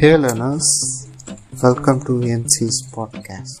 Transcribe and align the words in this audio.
Hey 0.00 0.16
learners, 0.16 0.64
welcome 1.62 2.00
to 2.06 2.24
NC's 2.24 2.88
podcast. 2.90 3.60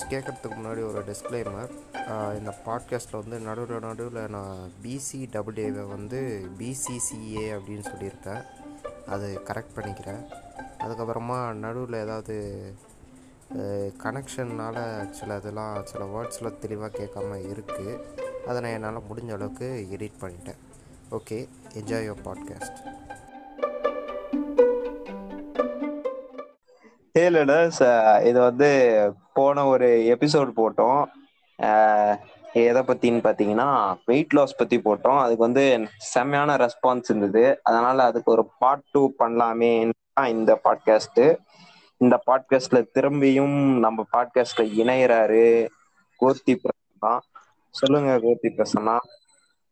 Podcast 0.00 0.12
கேட்குறதுக்கு 0.12 0.56
முன்னாடி 0.58 0.82
ஒரு 0.88 1.00
டிஸ்க்ளைமர் 1.08 1.72
இந்த 2.38 2.52
பாட்காஸ்ட்டில் 2.66 3.20
வந்து 3.22 3.38
நடுவில் 3.46 3.84
நடுவில் 3.86 4.30
நான் 4.34 4.60
பிசி 4.82 5.20
டபிள்யூஏவை 5.34 5.84
வந்து 5.94 6.20
பிசிசிஏ 6.60 7.44
அப்படின்னு 7.56 7.84
சொல்லியிருக்கேன். 7.90 8.42
அது 9.14 9.28
கரெக்ட் 9.48 9.74
பண்ணிக்கிறேன். 9.76 10.22
அதுக்கப்புறமா 10.84 11.38
நடுவில் 11.64 12.02
ஏதாவது 12.04 12.36
கனெக்ஷன்னால் 14.04 14.82
சில 15.18 15.38
இதெல்லாம் 15.42 15.76
சில 15.92 16.04
வேர்ட்ஸில் 16.14 16.58
தெளிவாக 16.64 16.92
கேட்காம 17.00 17.38
இருக்குது 17.52 17.94
அதை 18.48 18.58
நான் 18.62 18.74
என்னால் 18.76 19.08
முடிஞ்ச 19.10 19.32
அளவுக்கு 19.38 19.70
எடிட் 19.96 20.20
பண்ணிட்டேன். 20.22 20.60
ஓகே 21.18 21.40
என்ஜாய் 21.80 22.06
யோர் 22.08 22.26
பாட்காஸ்ட் 22.28 22.80
இல்ல 27.26 27.70
இது 28.24 28.40
வந்து 28.40 28.70
போன 29.32 29.66
ஒரு 29.66 30.16
எபிசோட் 30.18 30.50
போட்டோம். 30.56 31.04
எதை 32.52 32.82
பத்தின்னு 32.82 33.24
பாத்தீங்கன்னா 33.26 33.96
வெயிட் 34.04 34.32
லாஸ் 34.32 34.56
பத்தி 34.56 34.78
போட்டோம். 34.78 35.18
அதுக்கு 35.18 35.36
வந்து 35.36 35.86
செம்மையான 35.98 36.56
ரெஸ்பான்ஸ் 36.56 37.08
இருந்தது. 37.08 37.60
அதனால 37.62 38.04
அதுக்கு 38.04 38.32
ஒரு 38.32 38.50
பார்ட் 38.58 38.90
டூ 38.92 39.12
பண்ணலாமே 39.18 39.90
இந்த 40.28 40.60
பாட்காஸ்ட் 40.64 41.36
இந்த 41.96 42.22
பாட்காஸ்ட்ல 42.26 42.84
திரும்பியும் 42.94 43.78
நம்ம 43.78 44.04
பாட்காஸ்ட்ல 44.16 44.64
இணையறாரு 44.80 45.68
கோர்த்தி 46.20 46.56
பிரசன்னா. 46.62 47.18
சொல்லுங்க 47.70 48.18
Keerthi 48.18 48.50
Prasanna. 48.56 48.96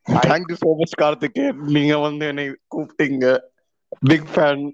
Thank you 0.07 0.57
so 0.65 0.69
much 0.77 0.99
கார்த்திகே. 1.01 1.53
நீங்க 1.53 1.99
வந்து 1.99 2.27
என்னை 2.27 2.47
கூப்பிட்டீங்க. 2.77 3.39
Big 4.01 4.29
fan 4.35 4.71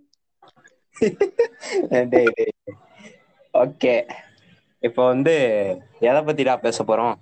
okay. 3.54 3.94
இப்போ 4.82 5.02
வந்து 5.06 5.34
எதை 6.08 6.20
பத்திடா 6.26 6.54
பேச 6.56 6.84
போறோம்? 6.84 7.14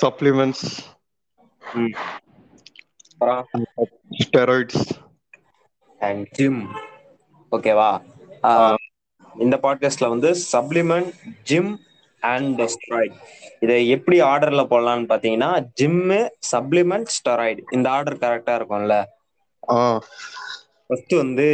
சப்ளிமெண்ட்ஸ் 0.00 0.66
ஸ்டெராய்ட்ஸ் 4.22 4.84
அண்ட் 6.00 6.24
ஜிம் 6.30 6.60
ஓகேவா? 7.52 7.90
இந்த 9.36 9.56
பாட்காஸ்ட்ல 9.62 10.08
வந்து 10.08 10.30
சப்ளிமெண்ட் 10.52 11.12
ஜிம் 11.42 11.72
அண்ட் 12.22 12.60
ஸ்டெராய்டு 12.74 13.16
இதை 13.60 13.78
எப்படி 13.88 14.18
ஆர்டர்ல 14.22 14.64
போடலாம்னு 14.72 15.10
பாத்தீங்கன்னா 15.12 15.50
ஜிம்மு 15.80 16.20
சப்ளிமெண்ட் 16.52 17.14
ஸ்டெராய்டு 17.18 17.62
இந்த 17.70 17.88
ஆர்டர் 17.90 18.22
கரெக்டா 18.24 18.54
இருக்கும்ல? 18.58 18.96
ஃபர்ஸ்ட் 20.90 21.14
வந்து 21.22 21.46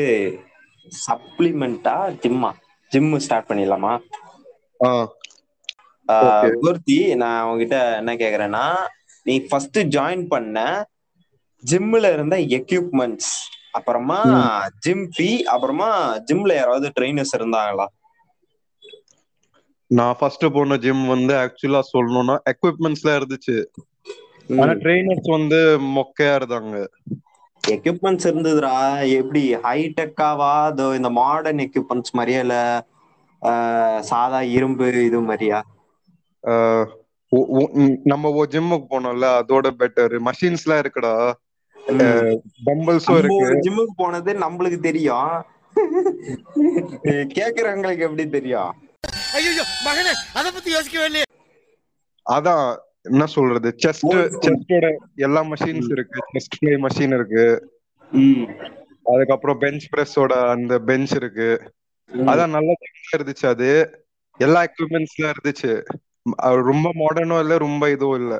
சப்ளிமெண்டா 0.93 1.95
ஜிம்மா 2.23 2.51
ஜிம் 2.93 3.15
ஸ்டார்ட் 3.25 3.49
பண்ணிடலாமா. 3.51 3.93
மூர்த்தி 6.65 6.99
நான் 7.23 7.45
உங்ககிட்ட 7.47 7.79
என்ன 8.01 8.13
கேக்குறேன்னா 8.23 8.65
நீ 9.27 9.35
ஃபர்ஸ்ட் 9.49 9.79
ஜாயின் 9.97 10.25
பண்ண 10.35 10.63
ஜிம்ல 11.65 12.07
இருந்த 12.17 12.37
எக்யூப்மெண்ட்ஸ் 12.59 13.33
அப்புறமா 13.79 14.19
ஜிம் 14.87 15.05
ஃபீ 15.15 15.29
அப்புறமா 15.55 15.89
ஜிம்ல 16.29 16.55
யாராவது 16.59 16.89
ட்ரைனர்ஸ் 16.99 17.37
இருந்தாங்களா? 17.39 17.87
நான் 19.91 20.19
ஃபர்ஸ்ட் 20.19 20.47
போன 20.57 20.77
ஜிம் 20.85 21.05
வந்து 21.15 21.35
ஆக்சுவலா 21.43 21.83
சொல்லணும்னா 21.93 22.37
எக்யூப்மெண்ட்ஸ்ல 22.53 23.17
இருந்துச்சு. 23.19 23.57
ஆனா 24.61 24.73
ட்ரெயினர்ஸ் 24.85 25.29
வந்து 25.37 25.61
மொக்கையா 25.97 26.33
இருந்தாங்க. 26.41 26.79
எக்யூப்மெண்ட்ஸ் 27.65 28.27
இருந்ததுடா. 28.31 28.75
எப்படி 29.19 29.43
ஹைடெக்காவா 29.67 30.51
அதோ 30.71 30.87
இந்த 30.97 31.11
மாடர்ன் 31.11 31.63
எக்யூப்மெண்ட்ஸ் 31.67 32.17
மாதிரியா? 32.19 32.41
இல்ல 32.41 32.57
ஆஹ் 33.43 34.01
சாதா 34.11 34.41
இரும்பு 34.57 34.87
இது 35.07 35.21
மாதிரியா? 35.21 35.59
நம்ம 38.13 38.31
ஒரு 38.41 38.49
ஜிம்முக்கு 38.53 38.87
போனோம்ல 38.91 39.29
அதோட 39.41 39.71
பெட்டர் 39.81 40.15
மஷின்ஸ்லாம் 40.29 40.83
இருக்குடா. 40.83 41.15
டம்பிள்ஸும் 42.67 43.19
இருக்கு. 43.21 43.47
ஜிம்முக்கு 43.67 43.95
போனது 43.97 44.33
நம்மளுக்கு 44.45 44.79
தெரியும். 44.89 45.33
கேக்குறவங்களுக்கு 47.37 48.07
எப்படி 48.09 48.25
தெரியும்? 48.29 48.73
ஐயோ 49.39 49.65
மகனே 49.87 50.13
அத 50.39 50.47
பத்தி 50.57 50.71
யோசிக்கவே 50.77 51.07
இல்லையே. 51.11 51.27
அதான் 52.27 52.67
என்ன 53.05 53.27
சொல்றது? 53.27 53.69
செஸ்ட். 53.83 54.15
செஸ்டோட 54.45 54.87
எல்லா 55.19 55.41
மஷின்ஸ் 55.45 55.91
இருக்கு. 55.91 56.21
செஸ்ட் 56.33 56.57
ஃபிளை 56.57 56.75
மஷின் 56.85 57.15
இருக்கு. 57.15 57.47
அதுக்கப்புறம் 59.07 59.59
பெஞ்ச் 59.59 59.87
பிரஸோட 59.93 60.33
அந்த 60.49 60.79
பெஞ்ச் 60.81 61.13
இருக்கு. 61.13 61.49
அதான் 62.27 62.49
நல்ல 62.49 62.71
இருந்துச்சு 63.13 63.47
அது. 63.47 63.71
எல்லா 64.41 64.61
எக்யூப்மெண்ட்ஸ்ல 64.65 65.25
இருந்துச்சு. 65.33 65.73
ரொம்ப 66.65 66.89
மாடர்னும் 66.95 67.41
இல்ல 67.41 67.57
ரொம்ப 67.59 67.91
இதுவும் 67.91 68.21
இல்ல. 68.21 68.35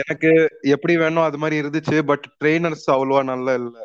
எனக்கு 0.00 0.30
எப்படி 0.70 0.96
வேணும் 0.96 1.22
அது 1.22 1.38
மாதிரி 1.38 1.56
இருந்துச்சு. 1.62 1.98
பட் 2.02 2.26
ட்ரெயினர்ஸ் 2.38 2.86
அவ்வளவா 2.88 3.22
நல்லா 3.24 3.54
இல்ல. 3.54 3.76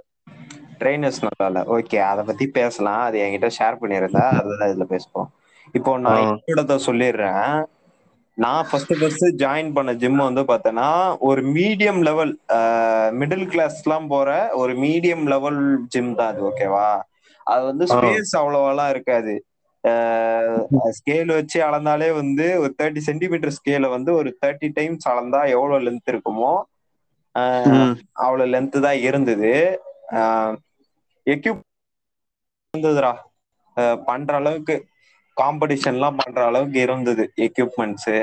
ட்ரைனர்ஸ் 0.80 1.19
நல்லா 1.22 1.46
இல்ல. 1.46 1.62
ஓகே 1.75 1.97
அத 2.03 2.24
பத்தி 2.24 2.47
பேசலாம். 2.50 3.02
அது 3.02 3.18
என்கிட்ட 3.19 3.50
ஷேர் 3.58 3.80
பண்ணிருந்தா 3.81 4.24
அதுதான் 4.40 4.69
இதுல 4.69 4.88
பேசுவோம். 4.90 5.30
இப்போ 5.74 5.91
நான். 6.00 6.28
என்னோட 6.44 6.78
சொல்லிடுறேன். 6.88 7.47
நான் 8.38 8.66
ஃபர்ஸ்ட் 8.69 8.94
ஃபர்ஸ்ட் 9.00 9.25
ஜாயின் 9.41 9.69
பண்ண 9.73 9.91
ஜிம் 10.00 10.22
வந்து 10.22 10.44
பார்த்தேன்னா 10.47 10.88
ஒரு 11.28 11.41
மீடியம் 11.53 12.00
லெவல் 12.03 12.31
மிடில் 13.19 13.46
கிளாஸ் 13.50 13.78
எல்லாம் 13.84 14.07
போற 14.09 14.29
ஒரு 14.62 14.73
மீடியம் 14.81 15.23
லெவல் 15.34 15.59
ஜிம் 15.94 16.13
தான் 16.16 16.31
அது 16.31 16.41
ஓகேவா 16.50 16.88
அது 17.47 17.62
வந்து. 17.66 17.85
ஸ்பேஸ் 17.91 18.34
அவ்வளவாலாம் 18.40 18.91
இருக்காது. 18.94 19.34
ஸ்கேல் 20.97 21.31
வச்சு 21.34 21.57
அளந்தாலே 21.66 22.09
வந்து 22.16 22.46
ஒரு 22.62 22.72
தேர்ட்டி 22.79 23.01
சென்டிமீட்டர் 23.07 23.56
ஸ்கேல 23.57 23.90
வந்து 23.91 24.12
ஒரு 24.16 24.29
தேர்ட்டி 24.41 24.69
டைம்ஸ் 24.78 25.06
அளந்தா 25.12 25.41
எவ்வளவு 25.53 25.84
லென்த் 25.85 26.12
இருக்குமோ 26.13 26.53
ஆஹ், 27.35 27.94
அவ்வளவு 28.23 28.52
லென்த் 28.52 28.78
தான் 28.81 29.00
இருந்தது. 29.06 29.52
எக்யூப் 31.28 31.62
இருந்ததுடா. 32.73 33.13
பண்ற 34.07 34.31
அளவுக்கு. 34.35 34.75
காம்படிஷன்லாம் 35.41 36.19
பண்ற 36.22 36.46
அளவுக்கு 36.46 36.79
இருந்தது 36.79 37.23
எக்யூப்மெண்ட்ஸ் 37.41 38.13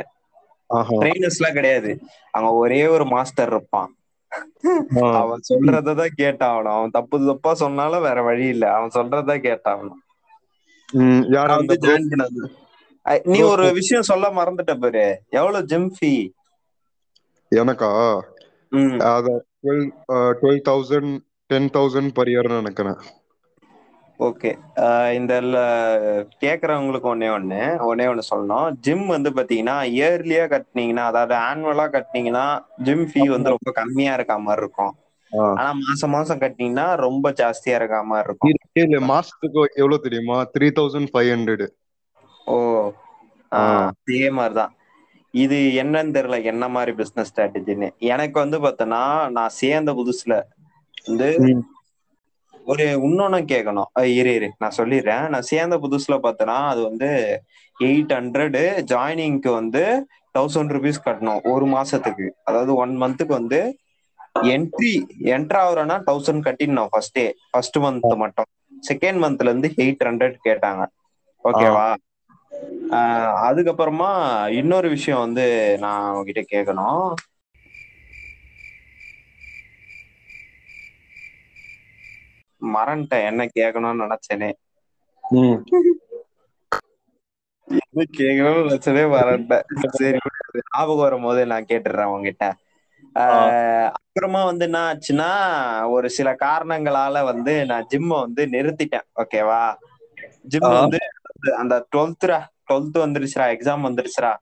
ட்ரைனர்ஸ் 0.95 1.39
எல்லாம் 1.39 1.57
கிடையாது. 1.59 1.91
அங்க 2.31 2.51
ஒரே 2.55 2.81
ஒரு 2.87 3.05
மாஸ்டர் 3.07 3.51
இருப்பான். 3.51 3.91
அவன் 5.21 5.43
சொல்றதான் 5.49 6.17
கேட்டாகணும் 6.21 6.77
அவன் 6.77 6.91
தப்பு 6.91 7.27
தப்பா 7.27 7.53
சொன்னாலும் 7.55 8.03
வேற 8.03 8.23
வழி 8.23 8.47
இல்ல. 8.47 8.65
அவன் 8.75 8.95
சொல்றதான் 8.95 9.47
கேட்டாகணும் 9.49 10.01
ம், 10.89 11.23
யார் 11.35 11.51
நான் 11.51 11.59
அந்த 11.59 11.73
வந்து 11.73 11.87
ஜாயின் 11.87 12.09
பண்ணது? 12.13 12.41
அஹ் 13.07 13.23
நீ 13.25 13.39
ஒரு 13.53 13.65
விஷயம் 13.73 14.09
சொல்ல 14.11 14.27
மறந்துட்ட 14.31 14.75
பாரு. 14.81 15.05
எவ்வளவு 15.31 15.67
ஜிம் 15.67 15.91
ஃபீ 15.97 16.13
எனக்கா? 17.53 17.91
அத 19.09 19.29
twelve 19.63 19.87
twelve 20.41 20.63
thousand 20.69 21.13
ten 21.51 21.71
thousand 21.71 22.15
per 22.15 22.29
year 22.29 22.49
நினைக்கிறேன். 22.53 23.01
ஓகே. 24.25 24.51
இந்த 25.19 25.35
கேக்குறவங்களுக்கு 26.43 27.09
ஒண்ணே 27.13 27.29
ஒண்ணு 27.37 27.61
ஒண்ணே 27.91 28.07
ஒண்ணு 28.11 28.25
சொல்லணும். 28.31 28.69
ஜிம் 28.85 29.07
வந்து 29.07 29.31
பாத்தீங்கன்னா 29.31 29.77
இயர்லியா 29.97 30.45
கட்டினீங்கன்னா 30.53 31.05
அதாவது 31.11 31.35
ஆனுவலா 31.49 31.87
கட்டினீங்கன்னா 31.95 32.45
ஜிம் 32.83 33.07
ஃபீ 33.13 33.25
வந்து 33.29 33.55
ரொம்ப 33.55 33.73
கம்மியா 33.73 34.15
இருக்க 34.15 34.39
மாதிரி 34.39 34.63
இருக்கும். 34.63 34.93
ஆனா 35.33 35.71
மாசம் 35.83 36.11
மாசம் 36.11 36.41
கட்டினீங்கன்னா 36.41 36.87
ரொம்ப 36.97 37.27
ஜாஸ்தியா 37.31 37.75
இருக்க 37.75 38.03
மாதிரி 38.05 38.27
இருக்கும். 38.29 39.09
மாசத்துக்கு 39.13 39.61
எவ்வளவு 39.75 40.01
தெரியுமா? 40.01 40.39
Three 40.55 40.69
thousand 40.79 41.11
five 41.13 41.31
hundred 41.35 41.67
oh. 42.47 42.57
அதே 43.53 44.31
மாதிரிதான் 44.31 44.73
இது 45.35 45.57
என்னன்னு 45.83 46.15
தெரியல 46.17 46.37
என்ன 46.45 46.65
மாதிரி 46.69 46.93
பிசினஸ் 46.93 47.31
ஸ்ட்ராட்டஜின்னு 47.31 47.89
எனக்கு 48.05 48.37
வந்து 48.41 48.59
பார்த்தோன்னா 48.61 49.03
நான் 49.31 49.57
சேர்ந்த 49.61 49.93
புதுசுல 49.93 50.35
வந்து 51.07 51.29
ஒரு 52.65 52.85
இன்னொன்னு 52.85 53.45
கேட்கணும் 53.45 54.05
இரு 54.05 54.35
இரு. 54.35 54.53
நான் 54.59 54.75
சொல்லிடுறேன். 54.77 55.29
நான் 55.29 55.43
சேர்ந்த 55.43 55.79
புதுசுல 55.79 56.19
பார்த்தனா 56.23 56.67
அது 56.67 56.83
வந்து 56.83 57.43
எயிட் 57.81 58.13
ஹண்ட்ரடு 58.13 58.63
ஜாயினிங்க்கு 58.93 59.53
வந்து 59.53 60.07
தௌசண்ட் 60.39 60.73
ருபீஸ் 60.75 61.05
கட்டணும் 61.05 61.41
ஒரு 61.43 61.67
மாசத்துக்கு. 61.67 62.29
அதாவது 62.45 62.75
ஒன் 62.75 63.03
மந்த்துக்கு 63.03 63.27
வந்து 63.27 63.79
என்ட்ரி 64.39 65.03
என்ட்ரு 65.23 65.59
ஆகுறேன்னா 65.59 66.03
தௌசண்ட் 66.07 66.43
கட்டிடணும் 66.43 66.89
ஃபர்ஸ்டே 66.93 67.33
ஃபர்ஸ்ட் 67.51 67.79
மந்த் 67.79 68.17
மட்டும். 68.17 68.45
செகண்ட் 68.93 69.23
மந்த்ல 69.25 69.43
இருந்து 69.43 69.73
எயிட் 69.77 70.05
ஹண்ட்ரட் 70.05 70.35
கேட்டாங்க. 70.45 70.87
ஓகேவா 71.45 71.95
ஆஹ் 72.91 73.35
அதுக்கப்புறமா 73.49 74.11
இன்னொரு 74.49 74.89
விஷயம் 74.89 75.21
வந்து 75.21 75.77
நான் 75.81 76.13
உங்ககிட்ட 76.13 76.41
கேட்கணும் 76.41 77.13
மறந்துட்டேன். 82.63 83.25
என்ன 83.25 83.45
கேட்கணும்னு 83.45 84.05
நினைச்சேனே. 84.05 84.53
என்ன 87.67 88.05
கேட்கணும்னு 88.19 88.69
நினைச்சதே 88.69 89.05
மறந்துட்டேன். 89.11 89.63
சரி 89.89 90.19
ஞாபகம் 90.77 91.03
வரும்போது 91.03 91.47
நான் 91.47 91.65
கேட்டுடுறேன் 91.65 92.05
உங்ககிட்ட 92.05 92.57
அப்புறமா 93.91 94.45
வந்து 94.45 94.65
என்ன 94.65 94.79
ஆச்சுன்னா 94.93 95.31
ஒரு 95.91 96.11
சில 96.11 96.33
காரணங்களால 96.33 97.25
வந்து 97.25 97.67
நான் 97.67 97.87
ஜிம்ம 97.91 98.21
வந்து 98.21 98.47
நிறுத்திட்டேன். 98.47 99.07
ஓகேவா 99.17 99.75
ஜிம். 100.43 100.69
வந்து 100.69 100.99
அந்த 101.57 101.87
டுவெல்த்ரா 101.97 102.41
டுவெல்த் 102.73 102.99
வந்துருச்சுடா. 102.99 103.49
எக்ஸாம் 103.55 103.87
வந்துருச்சுடா. 103.87 104.37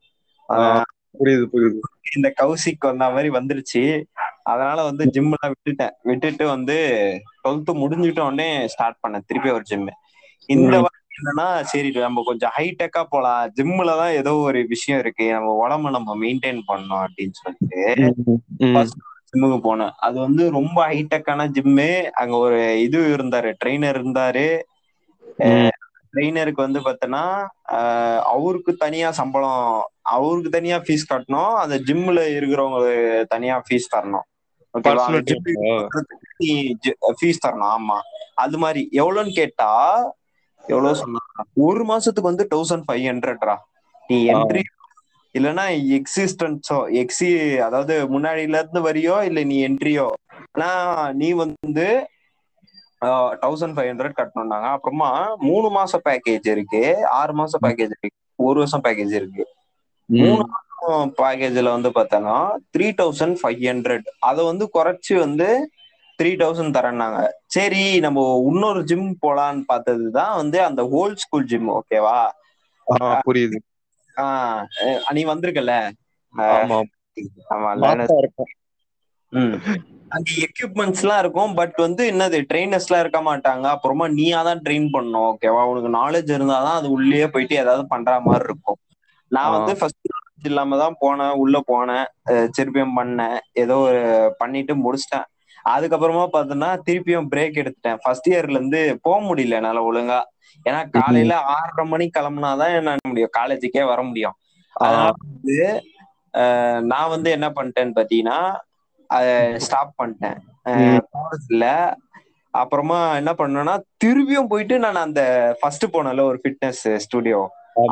ஆ, 0.50 0.82
புரியுது 1.18 1.46
புரியுது. 1.52 1.78
இந்த 2.16 2.32
கௌசிக் 2.40 2.78
வந்த 2.78 3.10
மாதிரி 3.10 3.28
வந்துருச்சு. 3.28 4.02
அதனால 4.42 4.82
வந்து 4.82 5.06
ஜிம் 5.06 5.32
எல்லாம் 5.32 5.54
விட்டுட்டேன். 5.54 5.94
விட்டுட்டு 6.02 6.46
வந்து 6.46 6.76
டுவெல்த் 7.44 7.80
முடிஞ்சிட்ட 7.82 8.20
உடனே 8.20 8.68
ஸ்டார்ட் 8.68 8.96
பண்ணேன். 9.02 9.24
திருப்பி 9.26 9.50
ஒரு 9.50 9.62
ஜிம் 9.62 9.88
இந்த 10.46 10.78
ம். 10.78 10.80
வாட்டி 10.80 10.98
என்னன்னா 11.18 11.60
சரி 11.62 11.90
நம்ம 11.90 12.22
கொஞ்சம் 12.24 12.50
ஹைடெக்கா 12.56 13.02
போலாம். 13.08 13.52
ஜிம்ல 13.56 13.96
தான் 13.96 14.10
ஏதோ 14.10 14.34
ஒரு 14.34 14.66
விஷயம் 14.66 15.00
இருக்கு. 15.00 15.30
நம்ம 15.32 15.68
உடம்ப 15.68 15.90
நம்ம 15.90 16.16
மெயின்டைன் 16.16 16.60
பண்ணணும் 16.68 17.04
அப்படின்னு 17.04 17.30
சொல்லிட்டு. 17.32 17.80
ஜிம்முக்கு 19.32 19.58
போனேன். 19.66 19.90
அது 19.98 20.18
வந்து 20.20 20.50
ரொம்ப 20.50 20.88
ஹைடெக்கான 20.88 21.50
ஜிம்மு 21.56 22.02
அங்க 22.12 22.36
ஒரு 22.36 22.80
இது 22.80 23.16
இருந்தாரு 23.16 23.54
ட்ரெயினர் 23.64 23.98
இருந்தாரு. 24.00 24.46
ட்ரெயினருக்கு 26.12 26.60
வந்து 26.60 26.80
பார்த்தோன்னா 26.80 27.22
அவருக்கு 28.32 28.72
தனியா 28.76 29.10
சம்பளம் 29.10 29.64
அவருக்கு 30.14 30.50
தனியா 30.50 30.76
ஃபீஸ் 30.78 31.10
கட்டணும். 31.10 31.54
அந்த 31.62 31.76
ஜிம்ல 31.78 32.20
இருக்கிறவங்களுக்கு 32.36 32.96
தனியா 33.28 33.56
ஃபீஸ் 33.66 33.92
தரணும். 33.94 34.26
ஃபீஸ் 37.14 37.42
தரணும். 37.44 37.70
ஆமா. 37.76 37.98
அது 38.36 38.58
மாதிரி. 38.58 38.82
எவ்வளவுன்னு 38.92 39.32
கேட்டா 39.32 39.70
எவ்வளவு 40.64 40.94
சொன்னா 40.94 41.20
ஒரு 41.66 41.82
மாசத்துக்கு 41.84 42.30
வந்து 42.30 42.44
தௌசண்ட் 42.50 42.86
ஃபைவ் 42.88 43.04
ஹண்ட்ரட்ரா 43.08 43.56
நீ 44.08 44.16
என்ட்ரி 44.32 44.62
இல்லைன்னா 45.34 45.64
எக்ஸிஸ்டன்ஸோ 45.96 46.78
எக்ஸி 47.00 47.28
அதாவது 47.60 47.94
முன்னாடில 48.08 48.60
இருந்து 48.60 48.80
வரியோ 48.82 49.16
இல்ல 49.22 49.40
நீ 49.44 49.56
என்ட்ரியோ 49.68 50.06
ஆனா 50.52 50.70
நீ 51.12 51.28
வந்து 51.42 51.86
தௌசண்ட் 53.42 53.74
ஃபைவ் 53.76 53.90
ஹண்ட்ரட் 53.90 54.18
கட்டணும்னாங்க. 54.20 54.68
அப்புறமா 54.76 55.10
மூணு 55.38 55.68
மாசம் 55.70 56.00
பேக்கேஜ் 56.04 56.48
இருக்கு. 56.54 56.82
ஆறு 57.10 57.32
மாசம் 57.32 57.60
பேக்கேஜ் 57.62 57.92
இருக்கு. 57.94 58.10
ஒரு 58.38 58.58
வருஷம் 58.58 58.84
பேக்கேஜ் 58.84 59.12
இருக்கு. 59.12 59.44
மூணு 60.08 60.44
மாசம் 60.46 61.14
பேக்கேஜ்ல 61.18 61.70
வந்து 61.76 61.90
பார்த்தோன்னா 61.90 62.36
த்ரீ 62.74 62.86
தௌசண்ட் 63.00 63.36
ஃபைவ் 63.42 63.62
ஹண்ட்ரட் 63.70 64.06
அதை 64.20 64.44
வந்து 64.44 64.70
குறைச்சு 64.74 65.18
வந்து 65.18 65.48
த்ரீ 66.18 66.30
தௌசண்ட் 66.42 66.76
தரேன்னாங்க. 66.76 67.20
சரி 67.46 68.00
நம்ம 68.00 68.20
இன்னொரு 68.50 68.84
ஜிம் 68.84 69.18
போலான்னு 69.22 69.62
பார்த்தது 69.62 70.10
தான் 70.10 70.36
வந்து 70.36 70.62
அந்த 70.62 70.82
ஓல்ட் 71.00 71.22
ஸ்கூல் 71.24 71.44
ஜிம் 71.44 71.68
ஓகேவா 71.70 72.18
புரியுது. 73.26 73.58
ஆஹ் 74.16 74.62
நீ 75.12 75.24
வந்திருக்கல 75.24 75.74
ஆமா 76.34 76.78
ஆமா. 77.54 77.70
மாசா 77.82 78.16
ம். 79.32 79.56
அங்க 80.16 80.30
எக்யூப்மெண்ட்ஸ் 80.46 81.02
எல்லாம் 81.04 81.20
இருக்கும் 81.24 81.52
பட் 81.58 81.76
வந்து 81.84 82.02
என்னது 82.12 82.36
எல்லாம் 82.88 83.02
இருக்க 83.04 83.20
மாட்டாங்க. 83.28 83.64
அப்புறமா 83.74 84.06
நீயா 84.18 84.40
தான் 84.48 84.62
ட்ரெயின் 84.66 84.88
பண்ணணும் 84.94 85.26
ஓகேவா 85.30 85.62
உனக்கு 85.72 85.90
நாலேஜ் 86.00 86.30
இருந்தாதான் 86.36 86.78
அது 86.80 86.88
உள்ளேயே 86.96 87.26
போயிட்டு 87.34 87.56
ஏதாவது 87.62 87.84
பண்ற 87.92 88.14
மாதிரி 88.26 88.46
இருக்கும். 88.50 88.80
நான் 89.30 89.52
வந்து 89.56 89.72
ஃபர்ஸ்ட் 89.80 90.10
நாலேஜ் 90.14 90.48
இல்லாம 90.50 90.78
தான் 90.82 90.96
போனேன் 91.02 91.34
உள்ள 91.42 91.56
போனேன் 91.72 92.06
திருப்பியும் 92.56 92.96
பண்ணேன் 92.98 93.36
ஏதோ 93.62 93.76
ஒரு 93.88 94.00
பண்ணிட்டு 94.40 94.74
முடிச்சிட்டேன். 94.84 95.26
அதுக்கப்புறமா 95.74 96.24
பார்த்தோன்னா 96.34 96.70
திருப்பியும் 96.86 97.30
பிரேக் 97.32 97.60
எடுத்துட்டேன். 97.62 98.00
ஃபர்ஸ்ட் 98.02 98.28
இயர்ல 98.30 98.58
இருந்து 98.58 98.80
போக 99.06 99.18
முடியல 99.28 99.58
என்னால 99.60 99.82
ஒழுங்கா. 99.90 100.20
ஏன்னா 100.66 100.80
காலையில 100.96 101.34
ஆறரை 101.54 101.84
மணிக்கு 101.92 102.16
கிளம்புனாதான் 102.18 102.76
என்ன 102.78 102.96
முடியும். 103.10 103.34
காலேஜுக்கே 103.38 103.84
வர 103.92 104.00
முடியும். 104.08 104.36
அதனால 104.76 105.12
வந்து 105.26 105.58
நான் 106.90 107.12
வந்து 107.14 107.28
என்ன 107.36 107.46
பண்ணிட்டேன்னு 107.56 107.96
பாத்தீங்கன்னா 107.98 108.38
அதை 109.10 109.32
ஸ்டாப் 109.58 109.98
பண்ணிட்டேன். 110.00 110.38
இல்ல 111.50 111.64
அப்புறமா 112.54 112.98
என்ன 113.16 113.32
பண்ணேன்னா 113.38 113.74
திரும்பியும் 114.04 114.50
போயிட்டு 114.52 114.76
நான் 114.78 115.04
அந்த 115.06 115.22
ஃபர்ஸ்ட் 115.60 115.86
போனேன்ல 115.94 116.22
ஒரு 116.30 116.38
ஃபிட்னஸ் 116.42 116.84
ஸ்டுடியோ 117.04 117.40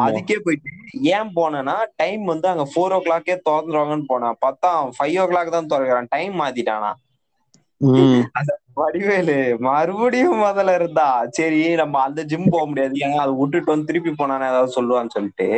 அதுக்கே 0.05 0.37
போயிட்டு 0.45 0.71
ஏன் 1.17 1.31
போனேன்னா 1.37 1.75
டைம் 1.97 2.25
வந்து 2.25 2.47
அங்க 2.49 2.65
ஃபோர் 2.73 2.95
ஓ 2.97 2.99
கிளாக்கே 2.99 3.37
திறந்துருவாங்கன்னு 3.49 4.09
போனேன். 4.13 4.39
பார்த்தா 4.45 4.71
ஃபைவ் 4.97 5.19
ஓ 5.23 5.27
கிளாக் 5.33 5.55
தான் 5.57 5.71
திறக்கிறான். 5.73 6.11
டைம் 6.15 6.35
மாத்திட்டானா. 6.41 6.91
வடிவேலு. 8.81 9.37
மறுபடியும் 9.67 10.41
முதல்ல 10.45 10.75
இருந்தா 10.75 11.07
சரி 11.31 11.61
நம்ம 11.75 12.01
அந்த 12.01 12.21
ஜிம் 12.23 12.53
போக 12.55 12.65
முடியாது. 12.67 12.95
ஏன்னா 13.05 13.21
அதை 13.25 13.35
விட்டுட்டு 13.41 13.73
வந்து 13.73 13.89
திருப்பி 13.91 14.13
போனானே 14.13 14.49
ஏதாவது 14.53 14.77
சொல்லுவான்னு 14.79 15.15
சொல்லிட்டு 15.17 15.49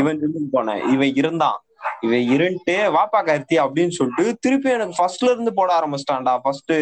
இவன் 0.00 0.20
ஜிம்முக்கு 0.22 0.50
போனேன். 0.56 0.82
இவன் 0.94 1.14
இருந்தான். 1.22 1.58
இவன் 2.06 2.26
இருந்துட்டு 2.34 2.74
வாப்பா 2.96 3.18
கருத்தி 3.26 3.56
அப்படின்னு 3.64 3.96
சொல்லிட்டு 3.98 4.24
திருப்பி 4.40 4.70
எனக்கு 4.70 4.98
ஃபர்ஸ்ட்ல 4.98 5.30
இருந்து 5.32 5.52
போட 5.54 5.70
ஆரம்பிச்சிட்டான்டா. 5.78 6.34
ஃபர்ஸ்ட் 6.44 6.72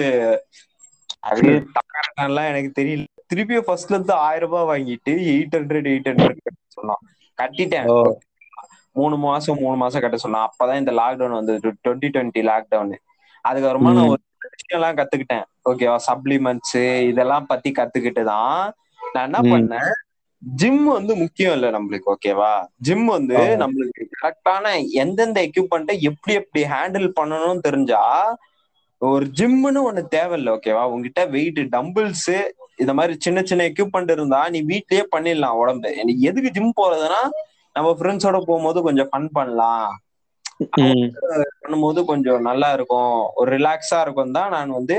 எல்லாம் 2.27 2.51
எனக்கு 2.53 2.71
தெரியல. 2.81 3.05
திருப்பியும் 3.35 3.67
ஃபர்ஸ்ட்ல 3.67 3.97
இருந்து 3.97 4.15
ஆயிரம் 4.29 4.51
ரூபாய் 4.51 4.69
வாங்கிட்டு 4.71 5.13
எயிட் 5.33 5.55
ஹண்ட்ரட் 5.57 5.89
எயிட் 5.93 6.09
ஹண்ட்ரட் 6.11 6.41
சொன்னான். 6.77 7.03
கட்டிட்டேன். 7.39 7.89
மூணு 8.99 9.17
மாசம் 9.17 9.61
மூணு 9.61 9.77
மாசம் 9.77 10.01
கட்ட 10.01 10.17
சொன்னான். 10.17 10.49
அப்பதான் 10.49 10.81
இந்த 10.83 10.93
லாக்டவுன் 10.93 11.39
வந்து 11.39 11.55
டுவெண்ட்டி 11.65 12.09
டுவெண்ட்டி 12.15 12.43
லாக்டவுன் 12.51 12.95
அதுக்கப்புறமா 13.45 13.93
நான். 13.99 14.11
ஒரு 14.15 14.23
விஷயம் 14.57 14.79
எல்லாம் 14.79 14.99
கத்துக்கிட்டேன் 15.01 15.45
ஓகேவா 15.71 15.97
சப்ளிமெண்ட்ஸ் 16.09 16.79
இதெல்லாம் 17.11 17.47
பத்தி 17.47 17.71
கத்துக்கிட்டு 17.79 18.23
தான் 18.25 18.73
நான் 19.13 19.33
என்ன. 19.33 19.41
பண்ணேன்? 19.53 19.93
ஜிம் 20.43 20.85
வந்து 20.97 21.13
முக்கியம் 21.23 21.55
இல்ல 21.57 21.67
நம்மளுக்கு 21.77 22.11
ஓகேவா 22.15 22.53
ஜிம் 22.87 23.07
வந்து. 23.07 23.35
நம்மளுக்கு 23.63 24.05
கரெக்டான 24.15 24.65
எந்தெந்த 25.03 25.39
எக்யூப்மெண்ட்டை 25.49 25.95
எப்படி 26.11 26.35
எப்படி 26.41 26.63
ஹேண்டில் 26.73 27.09
பண்ணணும்னு 27.19 27.67
தெரிஞ்சா 27.69 28.03
ஒரு 29.03 29.27
ஜிம்னு 29.39 29.81
ஒண்ணு 29.89 30.03
தேவையில்ல 30.15 30.55
ஓகேவா 30.57 30.83
உங்ககிட்ட 30.93 31.23
வெயிட் 31.35 31.61
டம்பிள்ஸ் 31.75 32.31
இந்த 32.83 32.93
மாதிரி 32.99 33.15
சின்ன 33.25 33.39
சின்ன 33.51 33.63
எக்யூப்மெண்ட் 33.71 34.11
இருந்தா 34.15 34.41
நீ 34.55 34.59
வீட்லயே 34.73 35.05
பண்ணிடலாம் 35.15 35.59
உடம்பு. 35.63 35.89
எனக்கு 36.03 36.23
எதுக்கு 36.31 36.55
ஜிம் 36.57 36.79
போறதுன்னா 36.81 37.21
நம்ம 37.77 37.89
ஃப்ரெண்ட்ஸோட 37.99 38.39
போகும்போது 38.49 38.79
கொஞ்சம் 38.89 39.11
ஃபன் 39.13 39.29
பண்ணலாம். 39.39 39.91
பண்ணும்போது 41.63 42.01
கொஞ்சம் 42.11 42.47
நல்லா 42.49 42.69
இருக்கும். 42.79 43.15
ஒரு 43.41 43.49
ரிலாக்ஸா 43.57 43.99
இருக்கும் 44.05 44.37
தான் 44.39 44.53
நான் 44.57 44.77
வந்து 44.79 44.97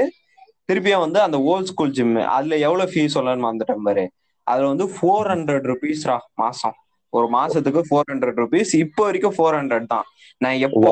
திருப்பியும் 0.69 1.03
வந்து 1.05 1.19
அந்த 1.27 1.37
ஓல்ட் 1.51 1.69
ஸ்கூல் 1.71 1.95
ஜிம் 1.97 2.15
அதுல 2.35 2.57
எவ்வளவு 2.67 2.91
ஃபீஸ் 2.91 3.15
சொல்லணும்னு 3.17 3.49
வந்துட்டேன் 3.51 3.85
பாரு. 3.87 4.05
அதுல 4.51 4.69
வந்து 4.73 4.87
ஃபோர் 4.95 5.29
ஹண்ட்ரட் 5.33 5.67
ருபீஸ்ரா 5.71 6.17
மாசம். 6.43 6.75
ஒரு 7.13 7.27
மாசத்துக்கு 7.37 7.81
ஃபோர் 7.87 8.09
ஹண்ட்ரட் 8.11 8.39
ருபீஸ் 8.43 8.71
இப்போ 8.83 9.01
வரைக்கும் 9.07 9.35
ஃபோர் 9.37 9.57
ஹண்ட்ரட் 9.59 9.87
தான். 9.95 10.05
நான் 10.43 10.61
எப்போ. 10.67 10.91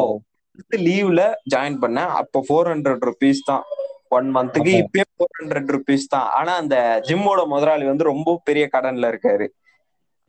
லீவ்ல 0.87 1.21
ஜாயின் 1.53 1.77
பண்ணேன். 1.83 2.11
அப்போ 2.21 2.39
ஃபோர் 2.47 2.69
ஹண்ட்ரட் 2.73 3.05
ருபீஸ் 3.09 3.41
தான். 3.51 3.63
ஒன் 4.17 4.27
மந்த்துக்கு 4.35 4.71
ஆமா. 4.73 4.81
இப்பயே 4.83 5.05
ஃபோர் 5.15 5.35
ஹண்ட்ரட் 5.39 5.71
ருபீஸ் 5.75 6.05
தான். 6.15 6.27
ஆனா 6.37 6.51
அந்த 6.61 6.75
ஜிம்மோட 7.07 7.41
முதலாளி 7.53 7.85
வந்து 7.91 8.09
ரொம்ப 8.11 8.35
பெரிய 8.47 8.65
கடன்ல 8.75 9.11
இருக்காரு. 9.13 9.47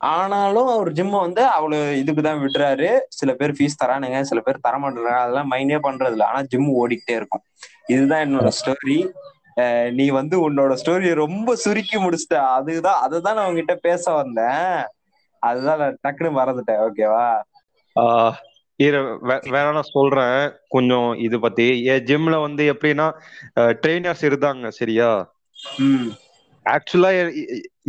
ஆனாலும் 0.00 0.68
அவர் 0.75 0.90
ஜிம்ம 0.99 1.14
வந்து 1.25 1.42
அவ்வளவு 1.56 1.96
இதுக்கு 2.02 2.22
தான் 2.26 2.42
விடுறாரு. 2.44 2.90
சில 3.18 3.30
பேர் 3.40 3.56
ஃபீஸ் 3.56 3.80
தரானுங்க 3.82 4.20
சில 4.30 4.40
பேர் 4.46 4.64
தர 4.66 4.76
மாட்டேறாங்க 4.82 5.22
அதெல்லாம் 5.25 5.50
மைண்டே 5.52 5.78
பண்றது 5.87 6.14
இல்ல 6.16 6.25
ஆனா 6.30 6.40
ஜிம் 6.52 6.70
ஓடிக்கிட்டே 6.82 7.16
இருக்கும். 7.20 7.44
இதுதான் 7.94 8.25
என்னோட 8.26 8.50
ஸ்டோரி 8.60 8.99
நீ 9.92 10.06
வந்து 10.18 10.36
உன்னோட 10.44 10.72
ஸ்டோரியை 10.82 11.14
ரொம்ப 11.14 11.56
சுருக்கி 11.64 11.98
முடிச்சிட்ட. 11.98 12.38
அதுதான் 12.58 13.00
அதுதான் 13.06 13.34
நான் 13.34 13.48
உங்ககிட்ட 13.48 13.74
பேச 13.88 14.12
வந்தேன். 14.12 14.84
அதுதான் 15.42 15.78
நான் 15.78 15.98
டக்குன்னு 16.02 16.38
மறந்துட்டேன். 16.38 16.82
ஓகேவா 16.86 17.26
இரு 18.80 19.00
வேற 19.54 19.64
நான் 19.76 19.92
சொல்றேன். 19.92 20.52
கொஞ்சம் 20.68 21.08
இது 21.26 21.40
பத்தி. 21.40 21.66
என் 21.84 22.04
ஜிம்ல 22.04 22.40
வந்து 22.40 22.64
எப்படின்னா 22.72 23.06
ட்ரெயினர்ஸ் 23.80 24.24
இருந்தாங்க 24.28 24.68
சரியா? 24.80 25.10
ஆக்சுவலா 26.66 27.10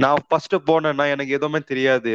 நான் 0.04 0.24
ஃபர்ஸ்ட் 0.28 0.56
போனேன்னா 0.70 1.06
எனக்கு 1.14 1.38
எதுவுமே 1.38 1.60
தெரியாது. 1.72 2.14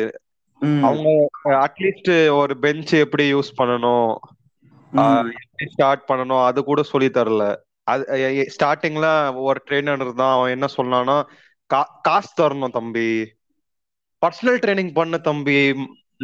அவங்க 0.88 1.08
அட்லீஸ்ட் 1.44 2.12
ஒரு 2.40 2.54
பெஞ்ச் 2.58 2.92
எப்படி 2.94 3.24
யூஸ் 3.34 3.52
பண்ணணும்? 3.58 4.12
எப்படி 4.92 5.66
ஸ்டார்ட் 5.72 6.04
பண்ணணும்? 6.08 6.44
அது 6.44 6.60
கூட 6.64 6.82
சொல்லி 6.92 7.08
தரல. 7.08 7.44
அது 7.86 8.06
ஸ்டார்டிங்ல 8.56 9.06
ஒரு 9.42 9.62
ட்ரெயினர் 9.70 10.00
இருந்தான். 10.00 10.38
அவன் 10.38 10.50
என்ன 10.50 10.66
சொன்னான்னா 10.66 11.28
கா- 11.74 11.92
காசு 12.02 12.30
தரணும் 12.42 12.72
தம்பி. 12.72 13.32
பர்சனல் 14.26 14.60
ட்ரைனிங் 14.66 14.92
பண்ண 14.92 15.18
தம்பி. 15.18 15.72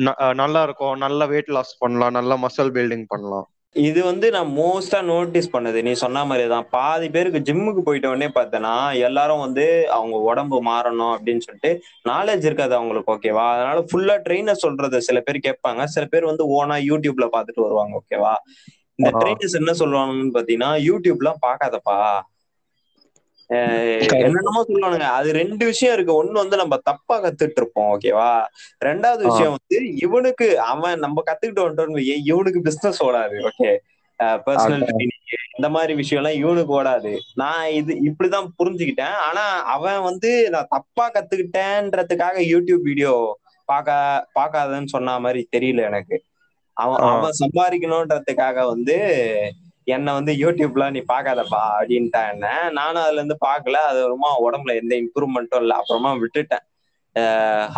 ந- 0.01 0.35
நல்லா 0.35 0.63
இருக்கும். 0.63 0.99
நல்ல 0.99 1.27
வெயிட் 1.27 1.49
லாஸ் 1.49 1.79
பண்ணலாம். 1.79 2.11
நல்ல 2.11 2.37
மசில் 2.37 2.71
பில்டிங் 2.73 3.05
பண்ணலாம். 3.09 3.47
இது 3.73 4.05
வந்து 4.05 4.31
நான் 4.31 4.47
மோஸ்டா 4.47 5.03
நோட்டீஸ் 5.03 5.57
பண்ணது. 5.57 5.83
நீ 5.83 5.93
சொன்ன 5.93 6.25
மாதிரி 6.25 6.49
தான் 6.49 6.67
பாதி 6.71 7.11
பேருக்கு 7.11 7.53
ஜிம்முக்கு 7.53 7.81
போயிட்ட 7.87 8.07
உடனே 8.07 8.27
பார்த்தேன்னா 8.29 9.01
எல்லாரும் 9.01 9.39
வந்து 9.39 9.91
அவங்க 9.91 10.17
உடம்பு 10.17 10.65
மாறணும் 10.65 11.17
அப்படின்னு 11.17 11.41
சொல்லிட்டு 11.41 11.83
நாலேஜ் 12.09 12.45
இருக்காது 12.45 12.75
அவங்களுக்கு 12.75 13.13
ஓகேவா 13.13 13.51
அதனால 13.51 13.81
ஃபுல்லா 13.81 14.21
ட்ரெயினர் 14.29 14.63
சொல்றது 14.65 15.03
சில 15.03 15.21
பேர் 15.21 15.41
கேட்பாங்க. 15.49 15.85
சில 15.85 16.07
பேர் 16.07 16.25
வந்து 16.25 16.45
ஓனா 16.45 16.69
யூடியூப்ல 16.69 17.29
பார்த்துட்டு 17.33 17.61
வருவாங்க 17.61 18.03
ஓகேவா 18.03 18.35
இந்த. 18.99 19.11
ட்ரெயினர்ஸ் 19.21 19.59
என்ன 19.59 19.73
சொல்லுவாங்கன்னு 19.81 20.35
பாத்தீங்கன்னா 20.35 20.71
யூடியூப்லாம் 20.87 21.41
Correct. 23.51 24.13
என்னென்னமோ 24.19 24.61
சொல்லுவானுங்க 24.67 25.07
அது 25.15 25.31
ரெண்டு 25.33 25.65
விஷயம் 25.67 25.95
இருக்கு 25.95 26.13
ஒண்ணு 26.19 26.37
வந்து 26.39 26.57
நம்ம 26.61 26.75
தப்பா 26.87 27.17
கத்துட்டு 27.19 27.59
இருப்போம் 27.61 27.89
ஓகேவா 27.95 28.29
ரெண்டாவது. 28.85 29.23
விஷயம் 29.29 29.55
வந்து 29.57 29.77
இவனுக்கு 30.05 30.47
அவன் 30.69 31.03
நம்ம 31.05 31.23
கத்துக்கிட்டு 31.27 31.65
வந்துட்டோம்னு 31.65 32.05
இவனுக்கு 32.31 32.61
பிசினஸ் 32.69 33.01
ஓடாது 33.07 33.37
ஓகே 33.51 33.71
பர்சனல் 34.47 34.85
அதான். 34.85 35.13
இந்த 35.57 35.69
மாதிரி 35.69 35.93
விஷயம் 35.95 36.21
எல்லாம் 36.21 36.41
இவனுக்கு 36.41 36.73
ஓடாது 36.75 37.13
நான் 37.37 37.67
இது 37.79 37.93
இப்படிதான் 38.09 38.49
புரிஞ்சுக்கிட்டேன் 38.59 39.17
ஆனா 39.27 39.45
அவன் 39.75 40.01
வந்து 40.03 40.31
நான் 40.51 40.71
தப்பா 40.71 41.07
கத்துக்கிட்டேன்றதுக்காக 41.15 42.37
யூடியூப் 42.51 42.85
வீடியோ 42.85 43.15
பார்க்க 43.69 43.91
பார்க்காதன்னு 44.37 44.95
சொன்ன 44.95 45.19
மாதிரி 45.21 45.43
தெரியல 45.53 45.83
எனக்கு 45.91 46.17
அவன். 46.77 47.01
அவன் 47.11 47.41
சம்பாதிக்கணும்ன்றதுக்காக 47.43 48.65
வந்து 48.73 48.97
என்னை 49.95 50.11
வந்து 50.17 50.33
யூடியூப்ல 50.41 50.85
நீ 50.95 51.01
பார்க்காதப்பா 51.13 51.63
அப்படின்ட்டான் 51.77 52.31
என்ன. 52.35 52.47
நானும் 52.79 53.03
அதுல 53.05 53.21
இருந்து 53.21 53.37
பார்க்கல. 53.47 53.79
அது 53.91 54.01
அப்புறமா 54.03 54.31
உடம்புல 54.47 54.75
எந்த 54.83 54.95
இம்ப்ரூவ்மெண்ட்டும் 55.05 55.63
இல்லை. 55.65 55.77
அப்புறமா 55.81 56.13
விட்டுட்டேன். 56.23 56.65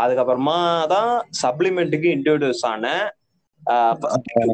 அதுக்கப்புறமா 0.03 0.59
தான் 0.95 1.13
சப்ளிமெண்ட்டுக்கு 1.43 2.09
இன்ட்ரோடியூஸ் 2.17 2.65
ஆனேன். 2.73 3.07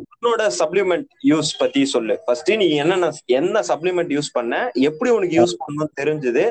உன்னோட 0.01 0.43
சப்ளிமெண்ட் 0.59 1.09
யூஸ் 1.31 1.51
பத்தி 1.63 1.81
சொல்லு. 1.95 2.15
ஃபர்ஸ்ட் 2.25 2.51
நீ 2.63 2.69
என்னென்ன 2.83 3.11
என்ன 3.39 3.63
சப்ளிமெண்ட் 3.71 4.13
யூஸ் 4.17 4.31
பண்ண? 4.39 4.55
எப்படி 4.89 5.11
உனக்கு 5.17 5.39
யூஸ் 5.41 5.61
பண்ணணும்னு 5.63 5.99
தெரிஞ்சது. 6.01 6.45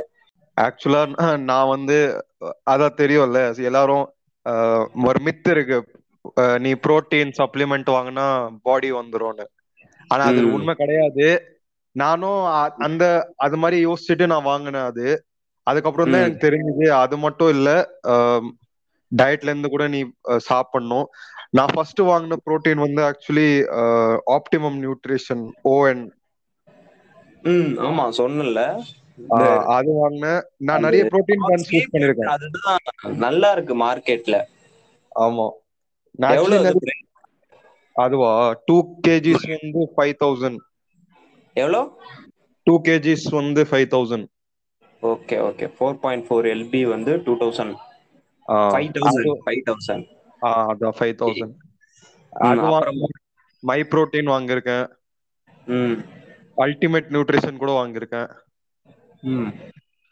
ஆக்சுவலா 0.57 1.03
நான் 1.49 1.71
வந்து 1.75 1.97
அதான் 2.73 2.99
தெரியும்ல. 3.01 3.41
எல்லாரும் 3.69 4.05
ஒரு 5.09 5.21
மித் 5.27 5.49
இருக்கு. 5.53 5.79
நீ 6.63 6.71
புரோட்டீன் 6.83 7.31
சப்ளிமெண்ட் 7.39 7.89
வாங்கினா 7.89 8.25
பாடி 8.65 8.89
வந்துரும்னு. 8.95 9.45
ஆனா 10.11 10.23
அது. 10.27 10.41
உண்மை 10.53 10.73
கிடையாது. 10.77 11.27
நானும் 11.95 12.41
அந்த 12.81 13.03
அது 13.45 13.57
மாதிரி 13.57 13.77
யோசிச்சுட்டு 13.85 14.25
நான் 14.31 14.49
வாங்கினேன் 14.49 14.89
அது. 14.91 15.07
அதுக்கப்புறம் 15.67 16.11
தான். 16.11 16.23
எனக்கு 16.23 16.43
தெரிஞ்சது 16.45 16.85
அது 17.03 17.15
மட்டும் 17.25 17.51
இல்ல 17.55 17.69
டயட்ல 19.11 19.51
இருந்து 19.51 19.69
கூட 19.69 19.83
நீ 19.89 19.99
சாப்பிடணும். 20.47 21.07
நான் 21.57 21.73
ஃபர்ஸ்ட் 21.73 22.01
வாங்கின 22.07 22.37
புரோட்டீன் 22.43 22.83
வந்து 22.83 23.01
ஆக்சுவலி 23.09 23.49
ஆப்டிமம் 24.35 24.79
நியூட்ரிஷன் 24.83 25.43
ஓஎன் 25.71 26.03
ம் 27.43 27.73
ஆமா 27.85 28.05
சொன்னல 28.17 28.59
அது 29.75 29.89
வாங்கினேன். 29.97 30.39
நான் 30.67 30.85
நிறைய 30.85 31.03
புரோட்டீன் 31.11 31.45
யூஸ் 31.69 31.91
பண்ணிருக்கேன் 31.91 32.33
அதுதான் 32.33 32.81
நல்லா 33.23 33.49
இருக்கு 33.55 33.73
மார்க்கெட்ல 33.81 34.37
ஆமா. 35.21 35.47
அதுவா? 37.95 38.31
டூ 38.67 38.75
கேஜிஸ் 39.07 39.45
வந்து 39.53 39.81
ஃபைவ் 39.95 40.15
தௌசண்ட் 40.21 40.59
எவ்வளோ? 41.55 41.81
டூ 42.67 42.73
கேஜிஸ் 42.87 43.27
வந்து 43.33 43.61
five 43.63 43.87
thousand 43.93 44.27
okay 45.03 45.37
okay. 45.39 45.65
Four 45.77 45.97
point 45.99 46.25
four 46.27 46.45
LB 46.45 46.81
வந்து 46.87 47.11
two 47.23 47.33
thousand 47.37 47.75
five 48.69 48.89
thousand 48.97 49.41
five 49.43 49.61
thousand 49.65 50.05
அதான் 50.41 50.95
ஃபைவ் 50.99 51.15
தௌசண்ட் 51.15 51.55
அது 52.33 52.61
மை 53.63 53.79
புரோட்டீன் 53.83 54.29
வாங்கியிருக்கேன். 54.29 54.85
ம். 55.67 55.95
அல்டிமேட் 56.57 57.09
நியூட்ரிஷன் 57.09 57.57
கூட 57.57 57.71
வாங்கியிருக்கேன். 57.71 58.29
ம். 59.23 59.49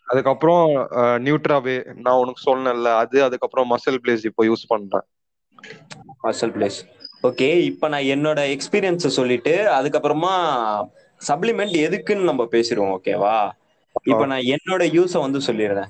அதுக்கப்புறம் 0.08 0.66
நியூட்ராவே 1.26 1.76
நான் 1.98 2.20
உனக்கு 2.20 2.42
சொன்னேன்ல 2.52 2.90
அது 2.96 3.24
அதுக்கப்புறம் 3.24 3.72
மசில் 3.72 4.02
பிளேஸ் 4.04 4.26
இப்போ 4.26 4.44
யூஸ் 4.46 4.66
பண்றேன். 4.68 5.06
ஹாஸ்டல் 6.24 6.54
பிளேஸ் 6.56 6.80
ஓகே 7.28 7.48
இப்போ 7.62 7.88
நான் 7.88 8.10
என்னோட 8.16 8.40
எக்ஸ்பீரியன்ஸை 8.56 9.12
சொல்லிட்டு 9.20 9.54
அதுக்கப்புறமா 9.78 10.34
சப்ளிமெண்ட் 11.22 11.78
எதுக்குன்னு 11.78 12.30
நம்ம 12.32 12.44
பேசிடுவோம் 12.52 12.96
ஓகேவா 12.98 13.38
இப்போ 14.06 14.26
நான் 14.26 14.50
என்னோட 14.56 14.84
யூஸை 14.98 15.20
வந்து 15.20 15.40
சொல்லிடுறேன். 15.48 15.90